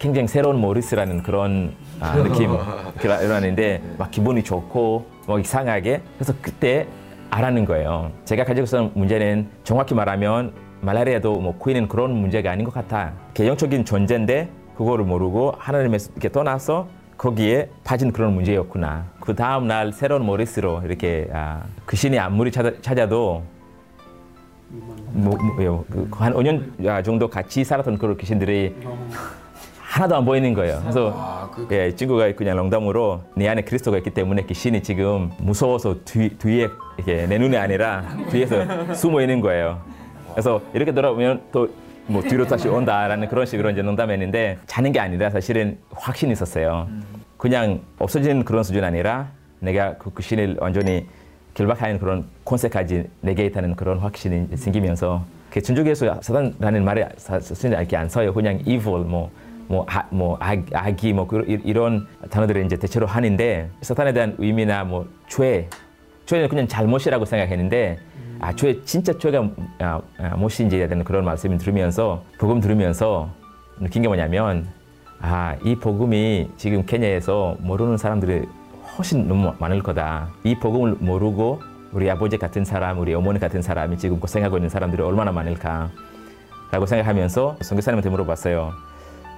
[0.00, 2.50] 굉장히 새로운 모리스라는 그런 아, 느낌
[3.02, 6.88] 일어나는데 막 기분이 좋고 뭐 이상하게 그래서 그때
[7.34, 8.12] 알아는 거예요.
[8.24, 13.12] 제가 가지고 있는 문제는 정확히 말하면 말라리아도 뭐 코인은 그런 문제가 아닌 것 같아.
[13.34, 16.86] 개영적인 존재인데 그거를 모르고 하나님에서 이렇게 떠나서
[17.18, 19.06] 거기에 빠진 그런 문제였구나.
[19.18, 23.42] 그 다음 날 새로운 모리스로 이렇게 아, 그 신이 아무리 찾아, 찾아 도
[24.68, 28.74] 뭐, 뭐, 그, 한 5년 정도 같이 살았던 그런 귀신들이
[29.94, 30.80] 하나도 안 보이는 거예요.
[30.80, 36.68] 그래서 예, 친구가 그냥 농담으로 내 안에 그리스도가 있기 때문에 귀신이 지금 무서워서 뒤, 뒤에
[36.98, 38.56] 이게 내 눈에 아니라 뒤에서
[38.92, 39.80] 숨어 있는 거예요.
[40.32, 41.68] 그래서 이렇게 돌아보면 또
[42.06, 46.86] 뭐 뒤로 다시 온다라는 그런 식으로 이제 농담했는데 자는 게 아니라 사실은 확신이 있었어요.
[47.38, 49.28] 그냥 없어지는 그런 수준 아니라
[49.60, 51.06] 내가 그 귀신을 완전히
[51.54, 58.08] 결박하는 그런 콘셉트까지 내게 있다는 그런 확신이 생기면서 그 준주교에서 사단라는 말이 사실 이렇게 안
[58.08, 58.34] 써요.
[58.34, 59.30] 그냥 evil 뭐
[59.66, 64.34] 뭐, 아, 뭐 악, 악이 뭐 그, 이- 이런 단어들을 이제 대체로 하는데 사탄에 대한
[64.38, 65.68] 의미나 뭐 죄,
[66.26, 67.98] 죄는 그냥 잘못이라고 생각했는데
[68.40, 69.48] 아 죄 진짜 죄가
[69.80, 73.30] 아, 아, 무엇인지에 대한 그런 말씀을 들으면서 복음 들으면서
[73.80, 74.66] 느낀 게 뭐냐면
[75.20, 78.42] 아 이 복음이 지금 케냐에서 모르는 사람들이
[78.96, 80.28] 훨씬 너무 많을 거다.
[80.44, 81.60] 이 복음을 모르고
[81.92, 85.88] 우리 아버지 같은 사람, 우리 어머니 같은 사람이 지금 고생하고 있는 사람들이 얼마나 많을까.
[86.70, 88.72] 라고 생각하면서 선교사님한테 물어봤어요.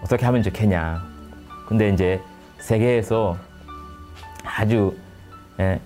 [0.07, 1.03] 어떻게 하면 좋겠냐.
[1.67, 2.21] 근데 이제
[2.59, 3.37] 세계에서
[4.45, 4.95] 아주
[5.59, 5.81] 예,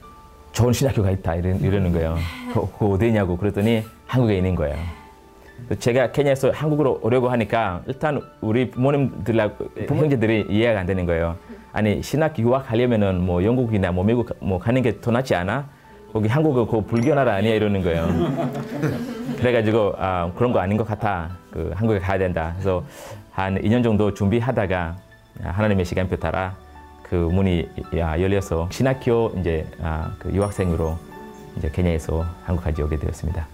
[0.53, 2.19] 좋은 신학교가 있다 이러, 이러는 거예요.
[2.53, 4.77] 그, 그 어디냐고 그랬더니 한국에 있는 거예요.
[5.79, 11.37] 제가 케냐에서 한국으로 오려고 하니까 일단 우리 부모님들하고 형제들이 이해가 안 되는 거예요.
[11.73, 15.67] 아니 신학 유학 하려면은 뭐 영국이나 뭐 미국 뭐 가는 게 더 낫지 않아?
[16.13, 18.07] 거기 한국은 그 불교 나라 아니야 이러는 거예요.
[19.39, 21.31] 그래가지고 아, 그런 거 아닌 것 같아.
[21.51, 22.53] 그 한국에 가야 된다.
[22.55, 22.85] 그래서
[23.31, 24.97] 한 2년 정도 준비하다가
[25.43, 26.57] 하나님의 시간표 따라
[27.03, 30.97] 그 문이 야, 열려서 신학교 이제 아, 그 유학생으로
[31.57, 33.47] 이제 케냐에서 한국까지 오게 되었습니다.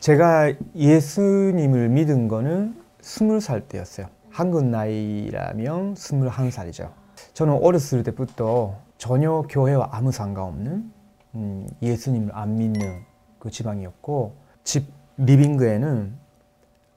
[0.00, 4.06] 제가 예수님을 믿은 거는 스물 살 때였어요.
[4.30, 6.92] 한국 나이라면 스물한 살이죠.
[7.34, 10.92] 저는 어렸을 때부터 전혀 교회와 아무 상관없는
[11.34, 13.02] 음, 예수님을 안 믿는
[13.38, 14.86] 그 지방이었고 집
[15.16, 16.21] 리빙그에는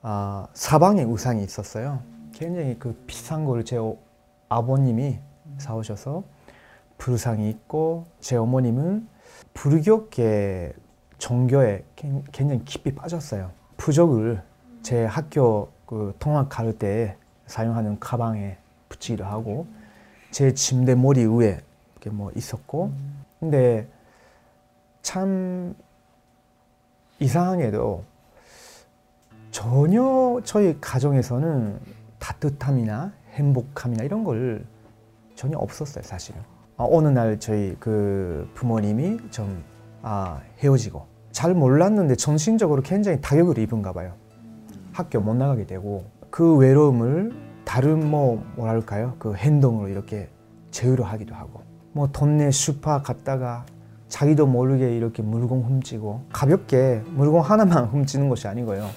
[0.07, 1.99] 아, 사방에 우상이 있었어요.
[2.31, 3.79] 굉장히 그 비싼 걸 제
[4.49, 5.17] 아버님이
[5.57, 6.23] 사오셔서
[6.99, 9.07] 불상이 있고 제 어머님은
[9.55, 10.73] 불교계
[11.17, 13.49] 종교에 굉- 굉장히 깊이 빠졌어요.
[13.77, 14.43] 부적을
[14.83, 18.57] 제 학교 그 통학 갈 때 사용하는 가방에
[18.89, 19.65] 붙이기도 하고
[20.29, 21.59] 제 침대 머리 위에
[21.93, 22.91] 이렇게 뭐 있었고
[23.39, 23.87] 근데
[25.01, 25.73] 참
[27.19, 28.03] 이상하게도
[29.55, 31.79] 전혀 저희 가정에서는
[32.19, 34.65] 따뜻함이나 행복함이나 이런 걸
[35.33, 36.41] 전혀 없었어요 사실은.
[36.75, 39.63] 아, 어느 날 저희 그 부모님이 좀
[40.01, 44.15] 아, 헤어지고 잘 몰랐는데 정신적으로 굉장히 타격을 입은가 봐요.
[44.91, 47.31] 학교 못 나가게 되고 그 외로움을
[47.63, 49.15] 다른 뭐 뭐랄까요?
[49.19, 50.27] 그 행동으로 이렇게
[50.71, 51.61] 제어를 하기도 하고
[51.93, 53.65] 뭐 동네 슈퍼 갔다가
[54.09, 58.89] 자기도 모르게 이렇게 물건 훔치고 가볍게 물건 하나만 훔치는 것이 아니고요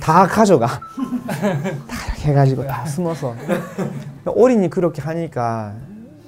[0.00, 0.66] 다 가져가.
[0.66, 0.80] 다
[2.06, 3.34] 이렇게 해가지고 다 숨어서.
[4.26, 5.74] 어린이 그렇게 하니까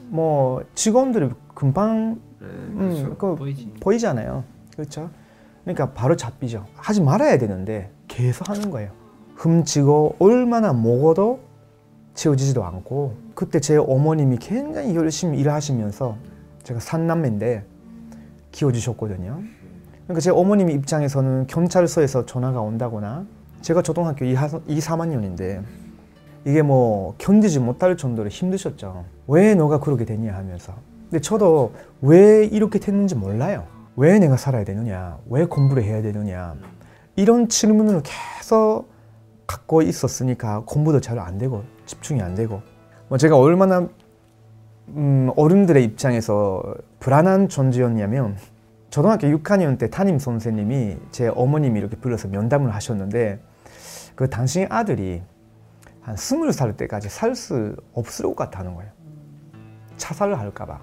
[0.09, 3.37] 뭐 직원들이 금방 음, 그
[3.81, 4.45] 보이잖아요.
[4.77, 5.11] 그렇죠?
[5.65, 6.65] 그러니까 바로 잡히죠.
[6.77, 8.91] 하지 말아야 되는데 계속 하는 거예요.
[9.37, 11.41] 훔치고 얼마나 먹어도
[12.15, 16.17] 채워지지도 않고 그때 제 어머님이 굉장히 열심히 일하시면서
[16.65, 17.65] 제가 삼남매인데
[18.51, 19.41] 키워주셨거든요.
[20.05, 23.27] 그러니까 제 어머님 입장에서는 경찰서에서 전화가 온다거나
[23.61, 25.63] 제가 초등학교 2, 2 3학년인데
[26.45, 29.05] 이게 뭐 견디지 못할 정도로 힘드셨죠.
[29.27, 30.73] 왜 너가 그렇게 됐냐 하면서.
[31.11, 33.67] 근데 저도 왜 이렇게 됐는지 몰라요.
[33.97, 35.19] 왜 내가 살아야 되느냐?
[35.29, 36.55] 왜 공부를 해야 되느냐?
[37.17, 38.87] 이런 질문을 계속
[39.47, 42.63] 갖고 있었으니까 공부도 잘 안 되고 집중이 안 되고
[43.09, 43.89] 뭐 제가 얼마나
[44.89, 46.63] 음, 어른들의 입장에서
[47.01, 48.37] 불안한 존재였냐면
[48.91, 53.41] 초등학교 6학년 때 담임 선생님이 제 어머님이 이렇게 불러서 면담을 하셨는데
[54.19, 55.23] 그 당신 아들이
[56.01, 58.91] 한 스물 살 때까지 살 수 없을 것 같다는 거예요.
[59.97, 60.81] 자살을 할까봐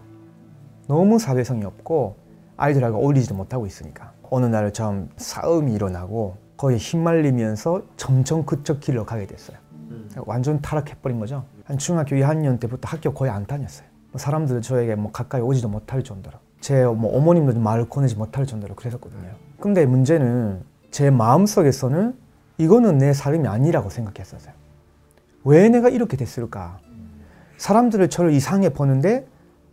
[0.87, 2.15] 너무 사회성이 없고
[2.55, 9.57] 아이들하고 어울리지도 못하고 있으니까 어느 날좀 싸움이 일어나고 거기에 휘말리면서 점점 그쪽 길로 가게 됐어요.
[10.25, 11.43] 완전 타락해버린 거죠.
[11.65, 13.85] 한 중학교 2학년 때부터 학교 거의 안 다녔어요.
[14.15, 19.33] 사람들 저에게 뭐 가까이 오지도 못할 정도로 제 뭐 어머님도 말을 꺼내지 못할 정도로 그랬었거든요.
[19.59, 22.23] 근데 문제는 제 마음속에서는
[22.57, 24.53] 이거는 내 삶이 아니라고 생각했었어요.
[25.43, 26.79] 왜 내가 이렇게 됐을까?
[27.57, 29.27] 사람들을 저를 이상해 보는데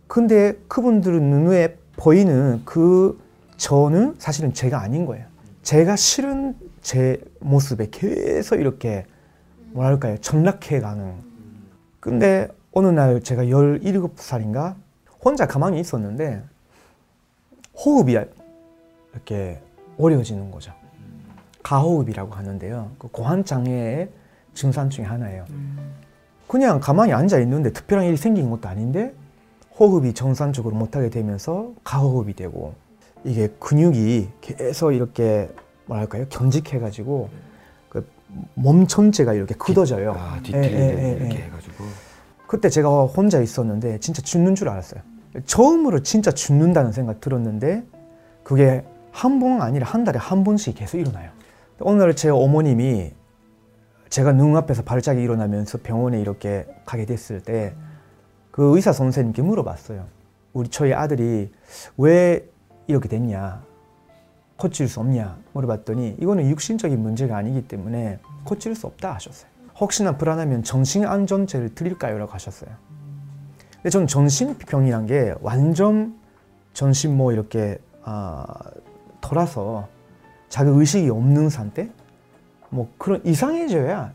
[0.07, 3.19] 근데 그분들은 눈에 보이는 그
[3.57, 5.25] 저는 사실은 제가 아닌 거예요.
[5.63, 9.05] 제가 싫은 제 모습에 계속 이렇게
[9.71, 11.15] 뭐랄까요 전락해 가는.
[11.99, 14.75] 근데 어느 날 제가 17살인가
[15.23, 16.43] 혼자 가만히 있었는데
[17.73, 18.17] 호흡이
[19.13, 19.61] 이렇게
[19.97, 20.73] 어려워지는 거죠.
[21.63, 22.91] 가호흡이라고 하는데요.
[22.99, 24.09] 그 고환 장애의
[24.53, 25.45] 증상 중에 하나예요.
[26.47, 29.13] 그냥 가만히 앉아 있는데 특별한 일이 생긴 것도 아닌데
[29.79, 32.75] 호흡이 정상적으로 못하게 되면서 가호흡이 되고
[33.23, 35.49] 이게 근육이 계속 이렇게
[35.87, 37.29] 뭐랄까요 경직해가지고
[37.89, 38.05] 그
[38.55, 40.13] 몸 전체가 이렇게 굳어져요.
[40.17, 41.43] 아, 예, 예, 예, 뒤틀리게 이렇게 예.
[41.43, 41.83] 해가지고.
[42.47, 45.01] 그때 제가 혼자 있었는데 진짜 죽는 줄 알았어요.
[45.45, 47.83] 처음으로 진짜 죽는다는 생각 들었는데
[48.43, 51.29] 그게 한 번 아니라 한 달에 한 번씩 계속 일어나요.
[51.83, 53.11] 오늘 제 어머님이
[54.09, 57.73] 제가 눈앞에서 발작이 일어나면서 병원에 이렇게 가게 됐을 때
[58.53, 60.05] 그 의사 선생님께 물어봤어요.
[60.53, 61.51] 우리 저희 아들이
[61.97, 62.47] 왜
[62.85, 63.63] 이렇게 됐냐?
[64.57, 65.39] 고칠 수 없냐?
[65.53, 69.49] 물어봤더니 이거는 육신적인 문제가 아니기 때문에 고칠 수 없다 하셨어요.
[69.79, 72.19] 혹시나 불안하면 정신안전제를 드릴까요?
[72.19, 72.69] 라고 하셨어요.
[73.77, 76.15] 근데 저는 정신병이란 게 완전
[76.73, 78.45] 전신 뭐 이렇게 아,
[79.19, 79.87] 돌아서
[80.53, 81.89] 자기 의식이 없는 상태?
[82.69, 84.13] 뭐 그런 이상해져야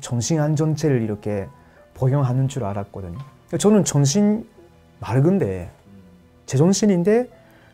[0.00, 1.48] 정신 안전제를 이렇게
[1.92, 3.18] 복용하는 줄 알았거든요.
[3.58, 4.48] 저는 정신
[5.00, 5.70] 맑은데
[6.46, 7.28] 제 정신인데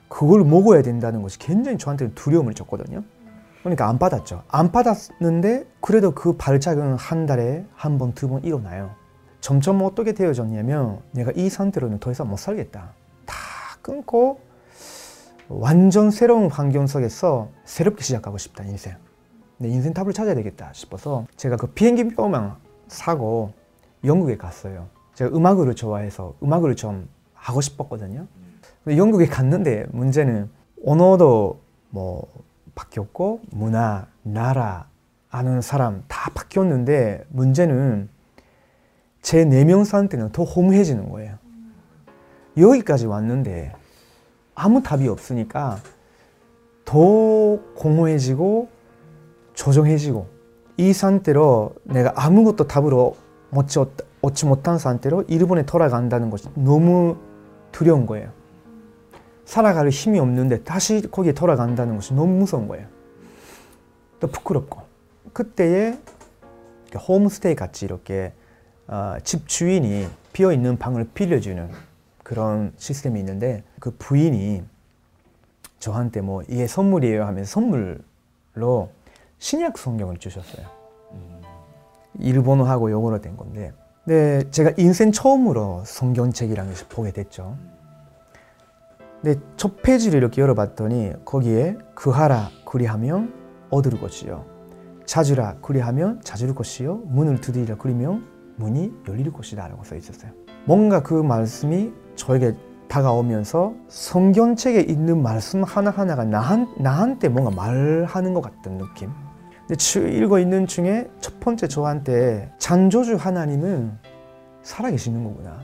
[0.08, 3.04] 그걸 먹어야 된다는 것이 굉장히 저한테는 두려움을 줬거든요.
[3.60, 4.42] 그러니까 안 받았죠.
[4.48, 8.90] 안 받았는데 그래도 그 발작은 한 달에 한 번, 두 번 일어나요.
[9.40, 12.94] 점점 어떻게 되어졌냐면 내가 이 상태로는 더 이상 못 살겠다.
[13.26, 13.36] 다
[13.80, 14.40] 끊고
[15.48, 18.96] 완전 새로운 환경 속에서 새롭게 시작하고 싶다 인생.
[19.58, 22.56] 내 인생 답을 찾아야 되겠다 싶어서 제가 그 비행기 표만
[22.88, 23.52] 사고
[24.04, 24.88] 영국에 갔어요.
[25.14, 28.26] 제가 음악을 좋아해서 음악을 좀 하고 싶었거든요.
[28.84, 30.50] 근데 영국에 갔는데 문제는
[30.84, 32.26] 언어도 뭐
[32.74, 34.88] 바뀌었고 문화, 나라,
[35.30, 38.08] 아는 사람 다 바뀌었는데 문제는
[39.22, 41.38] 제 내면상태는 더 허무해지는 거예요.
[42.56, 43.72] 여기까지 왔는데
[44.56, 45.78] 아무 답이 없으니까
[46.84, 46.96] 더
[47.76, 48.68] 공허해지고
[49.54, 50.26] 조정해지고
[50.78, 53.16] 이 상태로 내가 아무것도 답으로
[53.52, 53.78] 얻지,
[54.22, 57.16] 얻지 못한 상태로 일본에 돌아간다는 것이 너무
[57.70, 58.30] 두려운 거예요.
[59.44, 62.86] 살아갈 힘이 없는데 다시 거기에 돌아간다는 것이 너무 무서운 거예요.
[64.18, 64.80] 또 부끄럽고
[65.32, 65.98] 그때에
[67.08, 68.32] 홈스테이 같이 이렇게
[68.88, 71.70] 어, 집 주인이 비어 있는 방을 빌려주는
[72.22, 74.62] 그런 시스템이 있는데 그 부인이
[75.78, 78.90] 저한테 뭐 이게 선물이에요 하면서 선물로
[79.38, 80.66] 신약 성경을 주셨어요.
[82.18, 83.72] 일본어하고 영어로 된 건데,
[84.04, 87.56] 근데 제가 인생 처음으로 성경책이라는 것을 보게 됐죠.
[89.20, 93.34] 근데 첫 페이지를 이렇게 열어봤더니 거기에 그하라 그리하면
[93.70, 94.46] 얻을 것이요,
[95.04, 100.32] 찾으라 그리하면 찾을 것이요, 문을 두드리라 그리면 문이 열릴 것이다 라고 써 있었어요.
[100.64, 102.54] 뭔가 그 말씀이 저에게
[102.88, 109.10] 다가오면서 성경책에 있는 말씀 하나하나가 나한, 나한테 뭔가 말하는 것 같은 느낌.
[109.60, 113.92] 근데 주- 읽어 있는 중에 첫 번째 저한테 잔조주 하나님은
[114.62, 115.60] 살아계시는 거구나.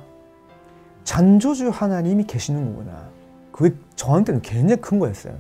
[1.04, 3.08] 잔조주 하나님이 계시는 거구나.
[3.50, 5.34] 그게 저한테는 굉장히 큰 거였어요.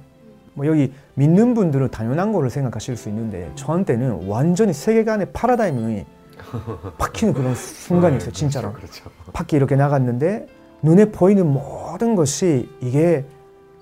[0.54, 6.04] 뭐 여기 믿는 분들은 당연한 거를 생각하실 수 있는데 저한테는 완전히 세계관의 파라다임이
[6.98, 8.72] 바뀌는 그런 순간이 있어요, 진짜로.
[8.72, 9.08] 그렇죠.
[9.32, 10.46] 밖에 이렇게 나갔는데
[10.82, 13.24] 눈에 보이는 모든 것이 이게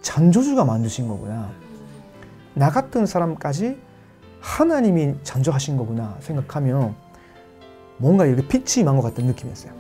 [0.02, 1.50] 잔조주가 만드신 거구나.
[2.54, 3.78] 나 같은 사람까지
[4.40, 6.94] 하나님이 잔조하신 거구나 생각하면
[7.98, 9.72] 뭔가 이렇게 빛이 임한 것 같은 느낌이었어요.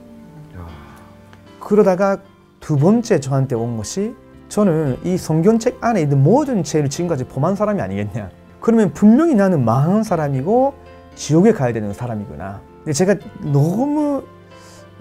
[1.58, 2.18] 그러다가
[2.58, 4.14] 두 번째 저한테 온 것이
[4.48, 8.30] 저는 이 성경책 안에 있는 모든 죄를 지금까지 범한 사람이 아니겠냐.
[8.60, 10.74] 그러면 분명히 나는 망한 사람이고
[11.14, 12.60] 지옥에 가야 되는 사람이구나.
[12.78, 14.22] 근데 제가 너무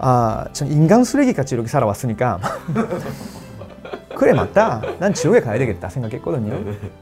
[0.02, 2.40] 아, 전 인간 쓰레기 같이 이렇게 살아왔으니까
[4.16, 4.82] 그래 맞다.
[4.98, 6.58] 난 지옥에 가야 되겠다 생각했거든요.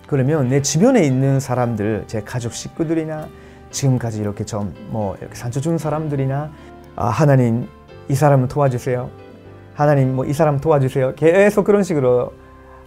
[0.06, 3.28] 그러면 내 주변에 있는 사람들, 제 가족 식구들이나
[3.70, 6.50] 지금까지 이렇게 좀 뭐 이렇게 상처 주는 사람들이나
[6.96, 7.68] 아, 하나님
[8.08, 9.10] 이 사람을 도와주세요.
[9.74, 11.14] 하나님 뭐 이 사람 도와주세요.
[11.14, 12.32] 계속 그런 식으로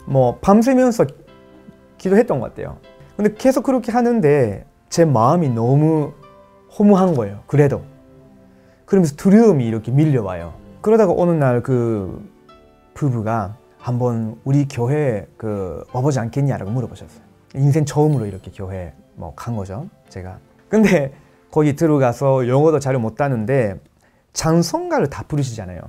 [0.06, 1.06] 뭐 밤새면서
[1.97, 2.78] 기도했던 것 같아요.
[3.15, 6.13] 근데 계속 그렇게 하는데 제 마음이 너무
[6.78, 7.39] 허무한 거예요.
[7.47, 7.84] 그래도
[8.91, 10.54] 그러면서 두려움이 이렇게 밀려와요.
[10.82, 12.30] 그러다가 어느 날 그
[12.93, 17.21] 부부가 한번 우리 교회 그 와보지 않겠냐라고 물어보셨어요.
[17.56, 19.88] 인생 처음으로 이렇게 교회 뭐 간 거죠.
[20.10, 20.39] 제가.
[20.67, 21.13] 근데
[21.51, 23.80] 거기 들어가서 영어도 잘 못하는데
[24.34, 25.80] 찬송가를 다 부르시잖아요.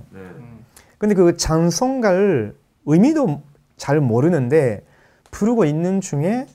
[0.99, 2.55] 근데 그 찬송가를
[2.87, 3.43] 의미도
[3.79, 4.85] 잘 모르는데
[5.33, 6.47] 부르고 있는 중에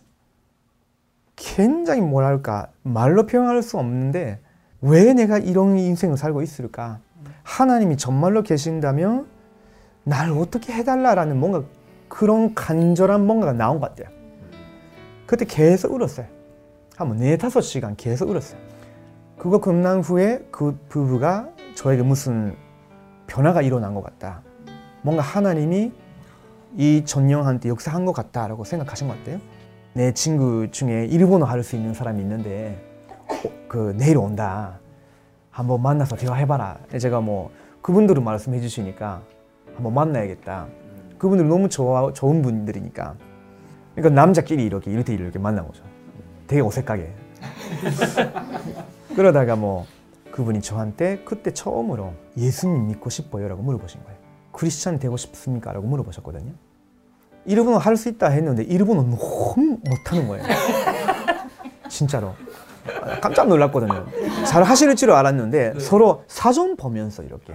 [1.36, 4.40] 굉장히 뭐랄까 말로 표현할 수 없는데
[4.82, 7.00] 왜 내가 이런 인생을 살고 있을까?
[7.44, 9.28] 하나님이 정말로 계신다면
[10.04, 11.63] 날 어떻게 해달라라는 뭔가
[12.08, 14.16] 그런 간절한 뭔가가 나온 것 같아요.
[15.26, 16.28] 그때 계속 울었어요.
[16.96, 18.60] 한네 다섯 시간 계속 울었어요.
[19.38, 22.56] 그거 끝난 후에 그 부부가 저에게 무슨
[23.28, 24.42] 변화가 일어난 것 같다.
[25.02, 25.92] 뭔가 하나님이
[26.76, 29.40] 이 전령한테 역사한 것 같다라고 생각하신 것 같아요.
[29.94, 32.97] 내 친구 중에 일본어 할 수 있는 사람이 있는데 어,
[33.68, 34.80] 그 내일 온다.
[35.52, 36.78] 한번 만나서 대화해봐라.
[37.00, 39.22] 제가 뭐 그분들은 말씀해 주시니까
[39.76, 40.68] 한번 만나야겠다.
[41.18, 43.16] 그분들 너무 좋아 좋은 분들이니까.
[43.96, 45.84] 그러니까 남자끼리 이렇게 이렇게 이렇게 만난 거죠.
[46.48, 47.12] 되게 어색하게.
[49.16, 49.86] 그러다가 뭐
[50.32, 54.18] 그분이 저한테 그때 처음으로 예수님 믿고 싶어요라고 물어보신 거예요.
[54.52, 55.72] 크리스찬 되고 싶습니까?
[55.74, 56.52] 라고 물어보셨거든요.
[57.46, 59.18] 일본어 할 수 있다 했는데 일본어 너무
[59.84, 60.44] 못하는 거예요.
[61.90, 62.34] 진짜로.
[63.21, 64.06] 깜짝 놀랐거든요.
[64.45, 67.54] 잘 하실 줄 알았는데 서로 사전 보면서 이렇게.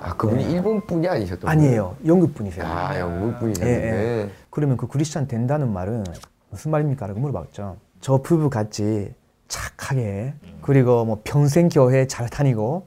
[0.00, 1.96] 아 그분이 일본 분이 아니셨던 아니에요.
[2.06, 2.64] 영국 분이세요.
[2.66, 3.86] 아 영국 예, 분이셨는데.
[3.86, 4.30] 예.
[4.50, 6.04] 그러면 그 크리스찬 된다는 말은
[6.50, 7.06] 무슨 말입니까?
[7.06, 7.76] 라고 물어봤죠.
[8.00, 9.12] 저 부부 같이
[9.48, 12.86] 착하게 그리고 뭐 평생 교회 잘 다니고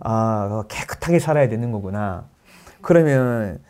[0.00, 2.24] 아 깨끗하게 살아야 되는 거구나.
[2.82, 3.60] 그러면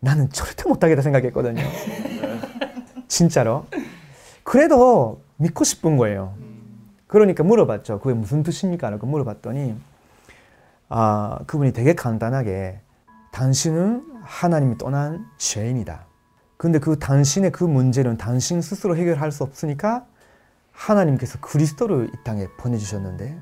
[0.00, 1.62] 나는 절대 못하겠다 생각했거든요.
[3.08, 3.66] 진짜로.
[4.42, 6.34] 그래도 믿고 싶은 거예요.
[7.08, 7.98] 그러니까 물어봤죠.
[7.98, 8.90] 그게 무슨 뜻입니까?
[8.90, 9.74] 라고 물어봤더니
[10.90, 12.80] 아 그분이 되게 간단하게
[13.32, 16.06] 당신은 하나님이 떠난 죄인이다.
[16.56, 20.06] 근데 그 당신의 그 문제는 당신 스스로 해결할 수 없으니까
[20.72, 23.38] 하나님께서 그리스도를 이 땅에 보내주셨는데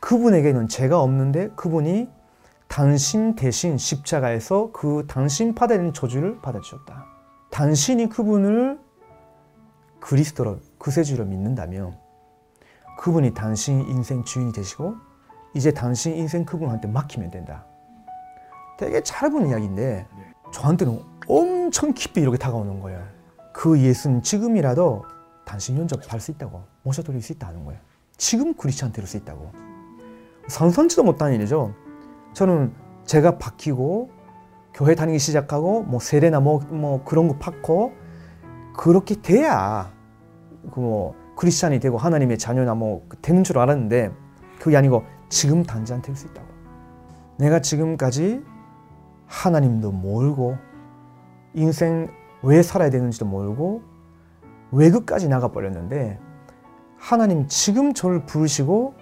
[0.00, 2.08] 그분에게는 죄가 없는데 그분이
[2.68, 7.06] 당신 대신 십자가에서 그 당신 받아야 저주를 받아주셨다.
[7.50, 8.80] 당신이 그분을
[10.00, 12.03] 그리스도로 구세주로 믿는다면
[12.98, 14.94] 그분이 당신 인생 주인이 되시고
[15.54, 17.64] 이제 당신 인생 그분한테 맡기면 된다.
[18.76, 20.06] 되게 짧은 이야기인데
[20.52, 23.02] 저한테는 엄청 깊이 이렇게 다가오는 거예요.
[23.52, 25.04] 그 예수는 지금이라도
[25.44, 27.80] 당신 연접할 수 있다고 모셔드릴 수 있다는 거예요.
[28.16, 29.52] 지금 크리스찬 될수 있다고.
[30.48, 31.74] 산산치도 못하는 일이죠.
[32.32, 32.72] 저는
[33.04, 34.10] 제가 바뀌고
[34.74, 37.92] 교회 다니기 시작하고 뭐 세례나 뭐, 뭐 그런 거 받고
[38.76, 39.92] 그렇게 돼야
[40.72, 44.12] 그뭐 크리스찬이 되고 하나님의 자녀나 뭐 되는 줄 알았는데
[44.60, 46.46] 그게 아니고 지금 당장 될 수 있다고.
[47.38, 48.44] 내가 지금까지
[49.26, 50.56] 하나님도 모르고
[51.54, 52.08] 인생
[52.42, 53.82] 왜 살아야 되는지도 모르고
[54.70, 56.18] 외국까지 나가버렸는데
[56.96, 58.94] 하나님 지금 저를 부르시고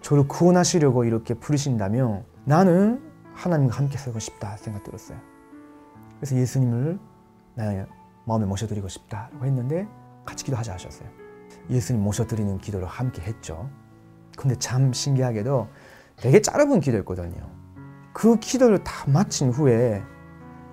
[0.00, 3.02] 저를 구원하시려고 이렇게 부르신다면 나는
[3.34, 5.18] 하나님과 함께 살고 싶다 생각 들었어요.
[6.18, 6.98] 그래서 예수님을
[7.54, 7.86] 나의
[8.24, 9.88] 마음에 모셔드리고 싶다고 했는데
[10.24, 11.19] 같이 기도하자 하셨어요.
[11.68, 13.68] 예수님 모셔드리는 기도를 함께 했죠.
[14.36, 15.68] 근데 참 신기하게도
[16.16, 17.36] 되게 짧은 기도였거든요.
[18.12, 20.02] 그 기도를 다 마친 후에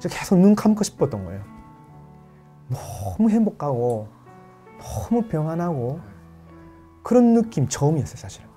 [0.10, 1.44] 계속 눈 감고 싶었던 거예요.
[2.70, 4.08] 너무 행복하고
[4.80, 6.00] 너무 평안하고
[7.04, 8.48] 그런 느낌 처음이었어요 사실은.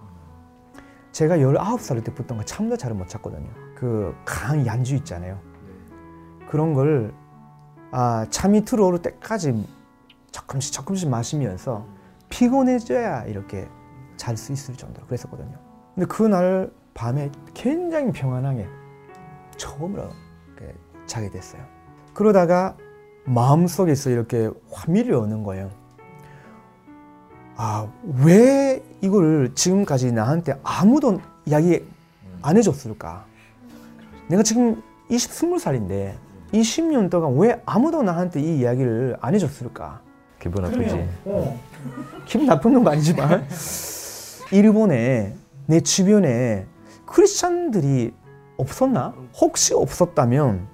[1.12, 3.48] 제가 19살 때부터 참도 잘 못 잤거든요.
[3.74, 5.38] 그 강한 양주 있잖아요.
[6.48, 7.14] 그런 걸
[7.92, 9.66] 아, 잠이 들어올 때까지
[10.30, 11.86] 조금씩 조금씩 마시면서
[12.30, 13.68] 피곤해져야 이렇게
[14.16, 15.58] 잘 수 있을 정도로 그랬었거든요.
[15.94, 18.66] 근데 그날 밤에 굉장히 평안하게
[19.56, 20.08] 처음으로
[21.06, 21.62] 자게 됐어요.
[22.14, 22.76] 그러다가
[23.24, 25.70] 마음속에서 이렇게 화밀이 오는 거예요.
[27.56, 27.88] 아,
[28.24, 31.84] 왜 이걸 지금까지 나한테 아무도 이야기
[32.42, 33.26] 안 해줬을까?
[34.28, 36.14] 내가 지금 20, 20살인데
[36.52, 40.00] 20년 동안 왜 아무도 나한테 이 이야기를 안 해줬을까?
[40.40, 41.08] 기분 나쁘지.
[42.24, 43.46] 기분 나쁜 건 아니지만
[44.52, 45.34] 일본에
[45.66, 46.66] 내 주변에
[47.06, 48.12] 크리스찬들이
[48.56, 49.14] 없었나?
[49.40, 50.66] 혹시 없었다면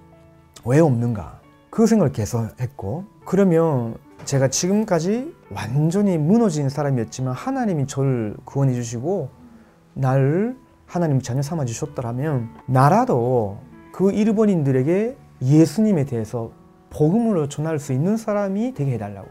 [0.64, 1.40] 왜 없는가?
[1.68, 9.29] 그 생각을 계속 했고 그러면 제가 지금까지 완전히 무너진 사람이었지만 하나님이 저를 구원해 주시고
[9.94, 13.59] 나를 하나님 자녀 삼아 주셨더라면 나라도
[13.92, 16.50] 그 일본인들에게 예수님에 대해서
[16.90, 19.29] 복음으로 전할 수 있는 사람이 되게 해달라고.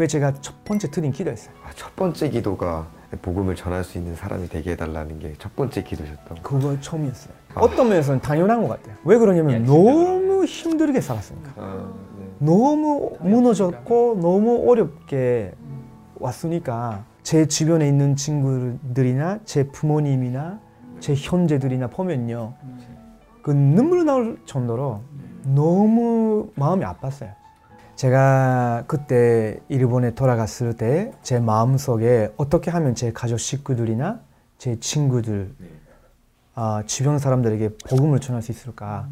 [0.00, 1.54] 그게 제가 첫 번째 드린 기도였어요.
[1.62, 2.86] 아, 첫 번째 기도가
[3.20, 6.42] 복음을 전할 수 있는 사람이 되게 해달라는 게 첫 번째 기도셨던 거.
[6.42, 7.34] 그거 처음이었어요.
[7.56, 8.96] 어떤 면에서는 당연한 것 같아요.
[9.04, 11.52] 왜 그러냐면 너무 힘들게 살았으니까.
[11.58, 11.92] 아,
[12.38, 15.52] 너무 무너졌고 너무 어렵게
[16.18, 20.60] 왔으니까 제 주변에 있는 친구들이나 제 부모님이나
[21.00, 22.54] 제 형제들이나 보면요
[23.42, 25.02] 그 눈물 나올 정도로
[25.44, 27.34] 너무 마음이 아팠어요.
[28.00, 34.20] 제가 그때 일본에 돌아갔을 때 제 마음속에 어떻게 하면 제 가족 식구들이나
[34.56, 35.54] 제 친구들
[36.54, 39.06] 아, 주변 사람들에게 복음을 전할 수 있을까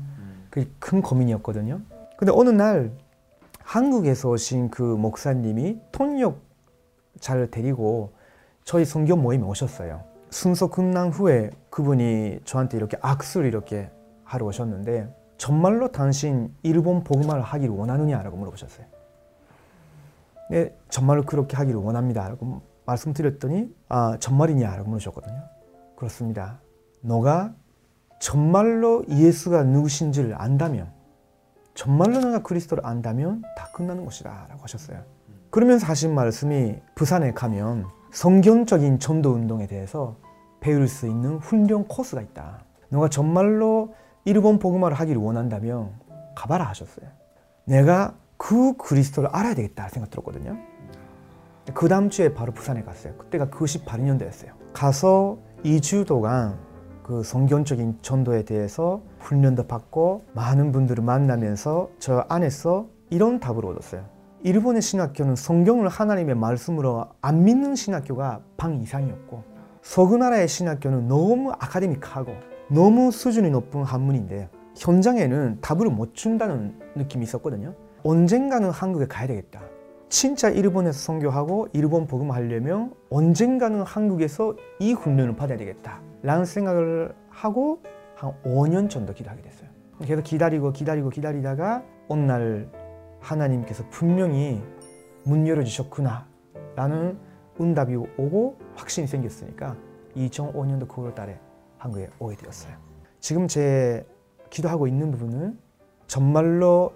[0.49, 1.83] 그게 큰 고민이었거든요.
[2.17, 2.91] 근데 어느 날
[3.59, 6.41] 한국에서 오신 그 목사님이 통역
[7.21, 8.15] 잘 데리고
[8.65, 10.03] 저희 성경 모임에 오셨어요.
[10.31, 13.91] 순서 끝난 후에 그분이 저한테 이렇게 악수를 이렇게
[14.25, 18.87] 하러 오셨는데 정말로 당신 일본 복음화를 하기를 원하느냐라고 물어보셨어요.
[20.51, 25.41] 네, 정말로 그렇게 하기를 원합니다라고 말씀드렸더니 아 정말이냐라고 물으셨거든요.
[25.97, 26.61] 그렇습니다.
[27.01, 27.55] 너가
[28.19, 30.91] 정말로 예수가 누구신지를 안다면
[31.75, 35.03] 정말로 내가 그리스도를 안다면 다 끝나는 것이다 라고 하셨어요.
[35.51, 40.17] 그러면서 하신 말씀이 부산에 가면 성경적인 전도 운동에 대해서
[40.61, 42.65] 배울 수 있는 훈련 코스가 있다.
[42.89, 45.93] 너가 정말로 일본 복음화를 하기를 원한다면
[46.35, 47.07] 가봐라 하셨어요.
[47.65, 50.57] 내가 그 그리스도를 알아야 되겠다 생각 들었거든요.
[51.75, 53.15] 그 다음 주에 바로 부산에 갔어요.
[53.17, 54.51] 그때가 98년도였어요.
[54.73, 56.59] 가서 2주 동안
[57.03, 64.05] 그 성경적인 전도에 대해서 훈련도 받고 많은 분들을 만나면서 저 안에서 이런 답을 얻었어요.
[64.45, 69.43] 일본의 신학교는 성경을 하나님의 말씀으로 안 믿는 신학교가 방 이상이었고
[69.83, 72.35] 서구 나라의 신학교는 너무 아카데믹하고
[72.71, 77.75] 너무 수준이 높은 한문인데 현장에는 답을 못 준다는 느낌이 있었거든요.
[78.05, 79.63] 언젠가는 한국에 가야 되겠다.
[80.11, 86.03] 진짜 일본에서 선교하고 일본 복음하려면 언젠가는 한국에서 이 훈련을 받아야 되겠다.
[86.23, 87.81] 라는 생각을 하고
[88.15, 89.69] 한 5년 정도 기도하게 됐어요.
[90.03, 92.69] 계속 기다리고 기다리고 기다리다가 어느 날
[93.21, 94.63] 하나님께서 분명히
[95.25, 96.27] 문 열어주셨구나
[96.77, 97.19] 라는
[97.61, 99.77] 응답이 오고 확신이 생겼으니까
[100.17, 101.39] 2005년도 9월 달에
[101.79, 102.75] 한국에 오게 되었어요.
[103.21, 104.07] 지금 제
[104.51, 105.59] 기도하고 있는 부분은
[106.07, 106.95] 정말로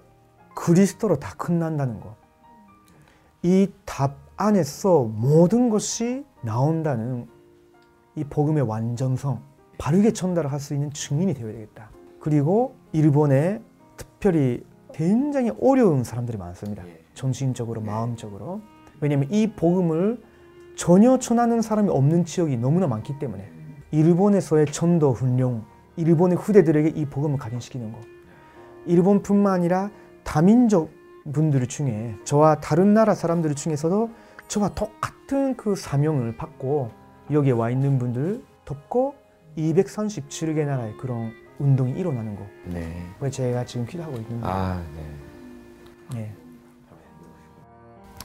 [0.55, 2.15] 그리스도로 다 끝난다는 것.
[3.43, 7.29] 이 답 안에서 모든 것이 나온다는
[8.17, 9.43] 이 복음의 완전성,
[9.79, 11.91] 바르게 전달을 할수 있는 증인이 되어야 되겠다.
[12.21, 13.63] 그리고 일본에
[13.97, 16.83] 특별히 굉장히 어려운 사람들이 많습니다.
[17.15, 18.61] 정신적으로, 마음적으로.
[19.01, 20.23] 왜냐하면 이 복음을
[20.77, 23.51] 전혀 전하는 사람이 없는 지역이 너무나 많기 때문에
[23.93, 25.63] 일본에서의 전도 훈련,
[25.97, 28.01] 일본의 후대들에게 이 복음을 각인시키는 것.
[28.87, 29.91] 일본뿐만 아니라
[30.25, 30.91] 다민족
[31.33, 34.11] 분들 중에 저와 다른 나라 사람들 중에서도
[34.49, 36.91] 저와 똑같은 그 사명을 받고
[37.31, 39.15] 여기에 와 있는 분들 돕고
[39.57, 42.43] 237개 나라의 그런 운동이 일어나는 거.
[42.65, 43.07] 네.
[43.19, 44.57] 그게 제가 지금 기도하고 있는 거예요.
[44.57, 46.19] 아, 네.
[46.19, 46.33] 네.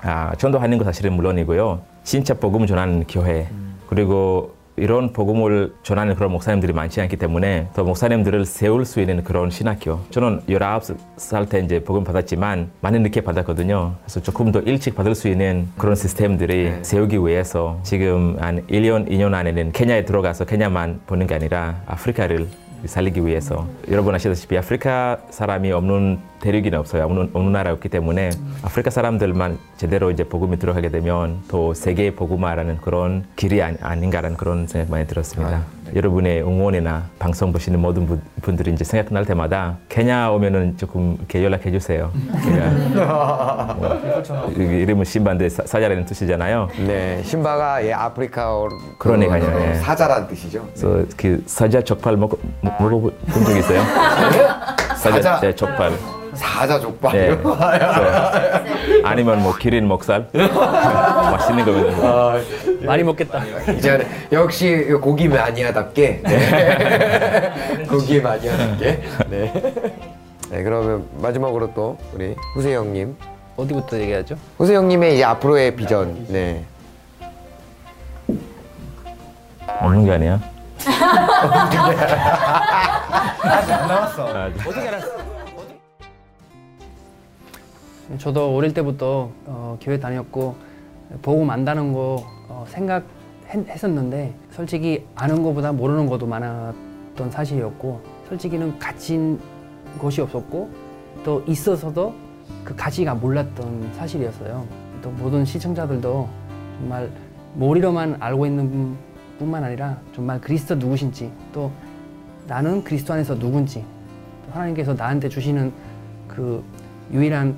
[0.02, 1.82] 아, 전도하는 거 사실은 물론이고요.
[2.04, 3.50] 진짜 복음 전하는 교회
[3.88, 9.50] 그리고 이런 복음을 전하는 그런 목사님들이 많지 않기 때문에 더 목사님들을 세울 수 있는 그런
[9.50, 10.00] 신학교.
[10.12, 13.96] 저는 19살 때 이제 복음 받았지만 많이 늦게 받았거든요.
[14.04, 19.34] 그래서 조금 더 일찍 받을 수 있는 그런 시스템들이 세우기 위해서 지금 한 1년, 2년
[19.34, 22.48] 안에는 케냐에 들어가서 케냐만 보는 게 아니라 아프리카를
[22.86, 27.06] 살리기 위해서 여러분 아시다시피 아프리카 사람이 없는 대륙이 없어요.
[27.06, 28.30] 없는, 없는 나라였기 때문에
[28.62, 34.68] 아프리카 사람들만 제대로 이제 복음이 들어가게 되면 또 세계 복음화라는 그런 길이 아니, 아닌가라는 그런
[34.68, 35.63] 생각 많이 들었습니다.
[35.95, 41.71] 여러분의 응원이나 방송 보시는 모든 분, 분들이 이제 생각날 때마다 케냐 오면은 조금 이렇게 연락해
[41.71, 42.12] 주세요.
[42.43, 46.69] 제가 뭐, 이름은 신반데 사 자라는 뜻이잖아요.
[46.86, 49.73] 네, 신바가 예, 아프리카어 그러니까요, 예.
[49.76, 50.65] 사자란 뜻이죠.
[50.76, 53.13] 그래서 그 사자 족발 먹, 먹- 먹어본
[53.45, 53.82] 적 있어요?
[54.97, 55.39] 사자 사자?
[55.39, 55.92] 네, 족발.
[56.33, 57.12] 사자 족발.
[57.13, 57.35] 네.
[57.38, 57.58] 그래서
[59.04, 62.44] 아니면 뭐 기린 목살 맛있는 거면
[62.82, 63.44] 많이 먹겠다.
[63.78, 67.54] 이제 역시 고기 마니아답게 네.
[67.90, 69.73] 고기 마니아답게 네.
[70.50, 73.15] 네 그러면 마지막으로 또 우리 후세 형님
[73.58, 74.38] 어디부터 얘기하죠?
[74.58, 76.63] 후세 형님의 이제 앞으로의 비전 네
[79.80, 80.40] 없는 게 아니야?
[83.88, 84.28] 나왔어.
[84.28, 84.50] 아,
[88.17, 90.56] 저도 어릴 때부터 어, 교회 다녔고
[91.21, 99.39] 복음 안다는 거 어, 생각했었는데 솔직히 아는 것보다 모르는 것도 많았던 사실이었고 솔직히는 가진
[100.00, 100.69] 것이 없었고
[101.23, 102.13] 또 있어서도
[102.63, 104.65] 그 가치가 몰랐던 사실이었어요.
[105.02, 106.27] 또 모든 시청자들도
[106.79, 107.10] 정말
[107.56, 108.95] 머리로만 알고 있는
[109.39, 111.71] 뿐만 아니라 정말 그리스도 누구신지 또
[112.48, 113.83] 나는 그리스도 안에서 누군지
[114.45, 115.71] 또 하나님께서 나한테 주시는
[116.27, 116.63] 그
[117.12, 117.56] 유일한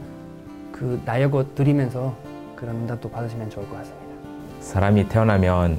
[0.71, 2.15] 그 나역을 드리면서
[2.55, 4.08] 그런 응답도 받으시면 좋을 것 같습니다.
[4.59, 5.77] 사람이 태어나면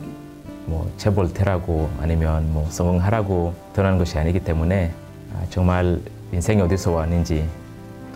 [0.67, 4.93] 뭐 재벌 되라고 아니면 뭐 성공하라고 태어나는 것이 아니기 때문에
[5.35, 6.01] 아, 정말
[6.33, 7.49] 인생이 어디서 왔는지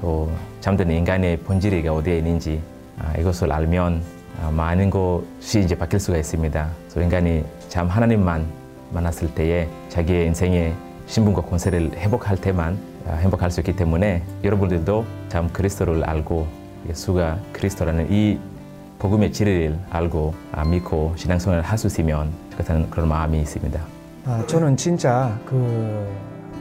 [0.00, 2.60] 또 잠든 인간의 본질이 어디에 있는지
[2.98, 4.02] 아, 이것을 알면
[4.40, 6.70] 아, 많은 것이 이제 바뀔 수가 있습니다.
[6.82, 8.46] 그래서 인간이 참 하나님만
[8.92, 10.74] 만났을 때에 자기의 인생의
[11.06, 16.46] 신분과 권세를 회복할 때만 아, 행복할 수 있기 때문에 여러분들도 참 그리스도를 알고
[16.88, 18.38] 예수가 그리스도라는 이
[19.04, 23.78] 복음의 진리를 알고 아, 믿고 신앙생활을 할 수 있으면 좋겠다는 그런 마음이 있습니다.
[24.24, 26.10] 아, 저는 진짜 그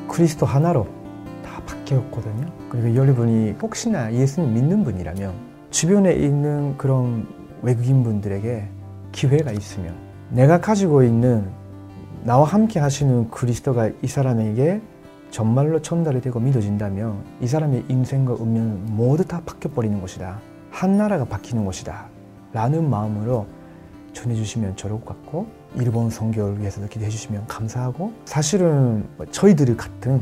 [0.09, 0.85] 그리스도 하나로
[1.45, 2.47] 다 바뀌었거든요.
[2.67, 5.31] 그리고 여러분이 혹시나 예수님 믿는 분이라면
[5.71, 7.25] 주변에 있는 그런
[7.61, 8.67] 외국인 분들에게
[9.13, 9.95] 기회가 있으면
[10.29, 11.47] 내가 가지고 있는
[12.23, 14.81] 나와 함께 하시는 그리스도가 이 사람에게
[15.31, 20.39] 정말로 전달이 되고 믿어진다면 이 사람의 인생과 운명은 모두 다 바뀌어버리는 것이다.
[20.71, 22.11] 한 나라가 바뀌는 것이다.
[22.53, 23.47] 라는 마음으로
[24.13, 30.21] 전해주시면 좋을 것 같고 일본 선교를 위해서도 기대해 주시면 감사하고 사실은 뭐 저희들이 같은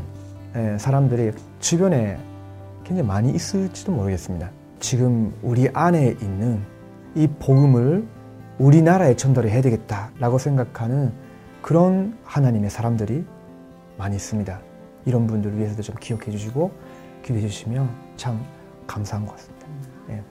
[0.56, 2.18] 예, 사람들이 주변에
[2.84, 4.50] 굉장히 많이 있을지도 모르겠습니다.
[4.80, 6.60] 지금 우리 안에 있는
[7.14, 8.06] 이 복음을
[8.58, 11.12] 우리나라에 전달을 해야 되겠다라고 생각하는
[11.60, 13.24] 그런 하나님의 사람들이
[13.96, 14.60] 많이 있습니다.
[15.04, 16.72] 이런 분들을 위해서도 좀 기억해 주시고
[17.22, 18.44] 기대해 주시면 참
[18.86, 19.66] 감사한 것 같습니다.
[20.10, 20.22] 예.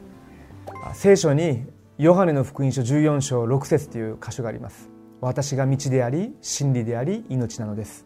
[0.84, 1.66] 아, 세션이
[1.98, 4.89] ヨハネの福音書14章6節という箇所があります。
[5.20, 8.06] 私が道であり、真理であり、命なのです。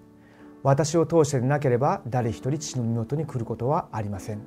[0.63, 4.39] 私を通してでなければ誰一人父の身元に来ることはありません。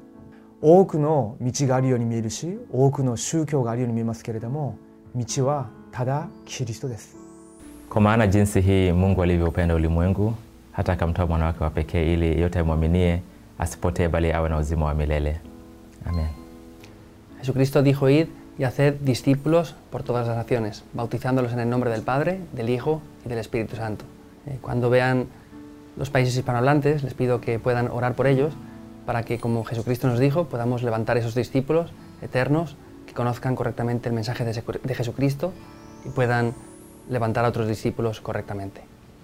[0.60, 4.76] 多くの道があるように見えるし、多くの宗教があるように見えますけれども、
[5.14, 7.16] 道はただキリストです。
[7.88, 10.34] Kwa maana jinsi hii Mungu alivyoupenda ulimwengu
[10.72, 13.22] hata akamtoa mwana wake wa pekee ili yeyote amwaminie
[13.58, 15.40] asipotee bali awe na uzima wa milele.
[16.04, 16.26] Amen.
[17.40, 22.01] Jesucristo dijo, id y haced discípulos por todas las naciones, bautizándolos en el nombre del
[22.03, 24.05] Padre, del Hijo y del Espíritu Santo.
[24.45, 25.25] Eh, cuando vean
[25.97, 28.53] los países hispanohablantes, les pido que puedan orar por ellos,
[29.05, 34.15] para que, como Jesucristo nos dijo, podamos levantar esos discípulos eternos que conozcan correctamente el
[34.15, 35.51] mensaje de Jesu- de Jesucristo
[36.05, 36.53] y puedan
[37.09, 38.81] levantar a otros discípulos correctamente.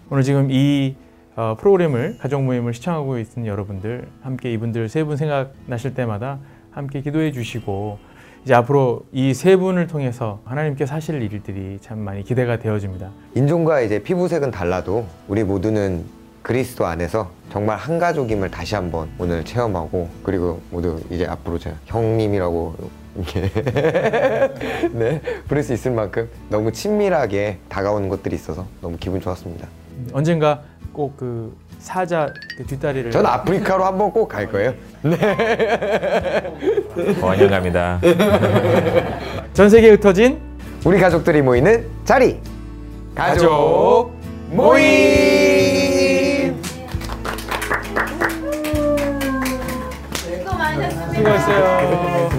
[0.09, 0.95] 오늘 지금 이
[1.35, 6.39] 어, 프로그램을 가족 모임을 시청하고 있는 여러분들 함께 이분들 세 분 생각나실 때마다
[6.71, 7.99] 함께 기도해 주시고
[8.44, 13.10] 이제 앞으로 이 세 분을 통해서 하나님께서 하실 일들이 참 많이 기대가 되어집니다.
[13.34, 16.04] 인종과 이제 피부색은 달라도 우리 모두는
[16.42, 22.74] 그리스도 안에서 정말 한 가족임을 다시 한번 오늘 체험하고 그리고 모두 이제 앞으로 제가 형님이라고
[23.16, 23.48] 이렇게
[24.92, 29.66] 네 부를 수 있을 만큼 너무 친밀하게 다가오는 것들이 있어서 너무 기분 좋았습니다.
[30.12, 34.72] 언젠가 꼭 그 사자 그 뒷다리를 전 아프리카로 한번 꼭 갈 거예요.
[37.20, 38.00] 환영합니다.
[39.52, 40.40] 전 세계에 흩어진
[40.84, 42.40] 우리 가족들이 모이는 자리
[43.14, 44.12] 가족
[44.50, 44.84] 모임.
[50.14, 51.12] 수고 많으셨습니다.
[51.14, 52.33] 수고했어요.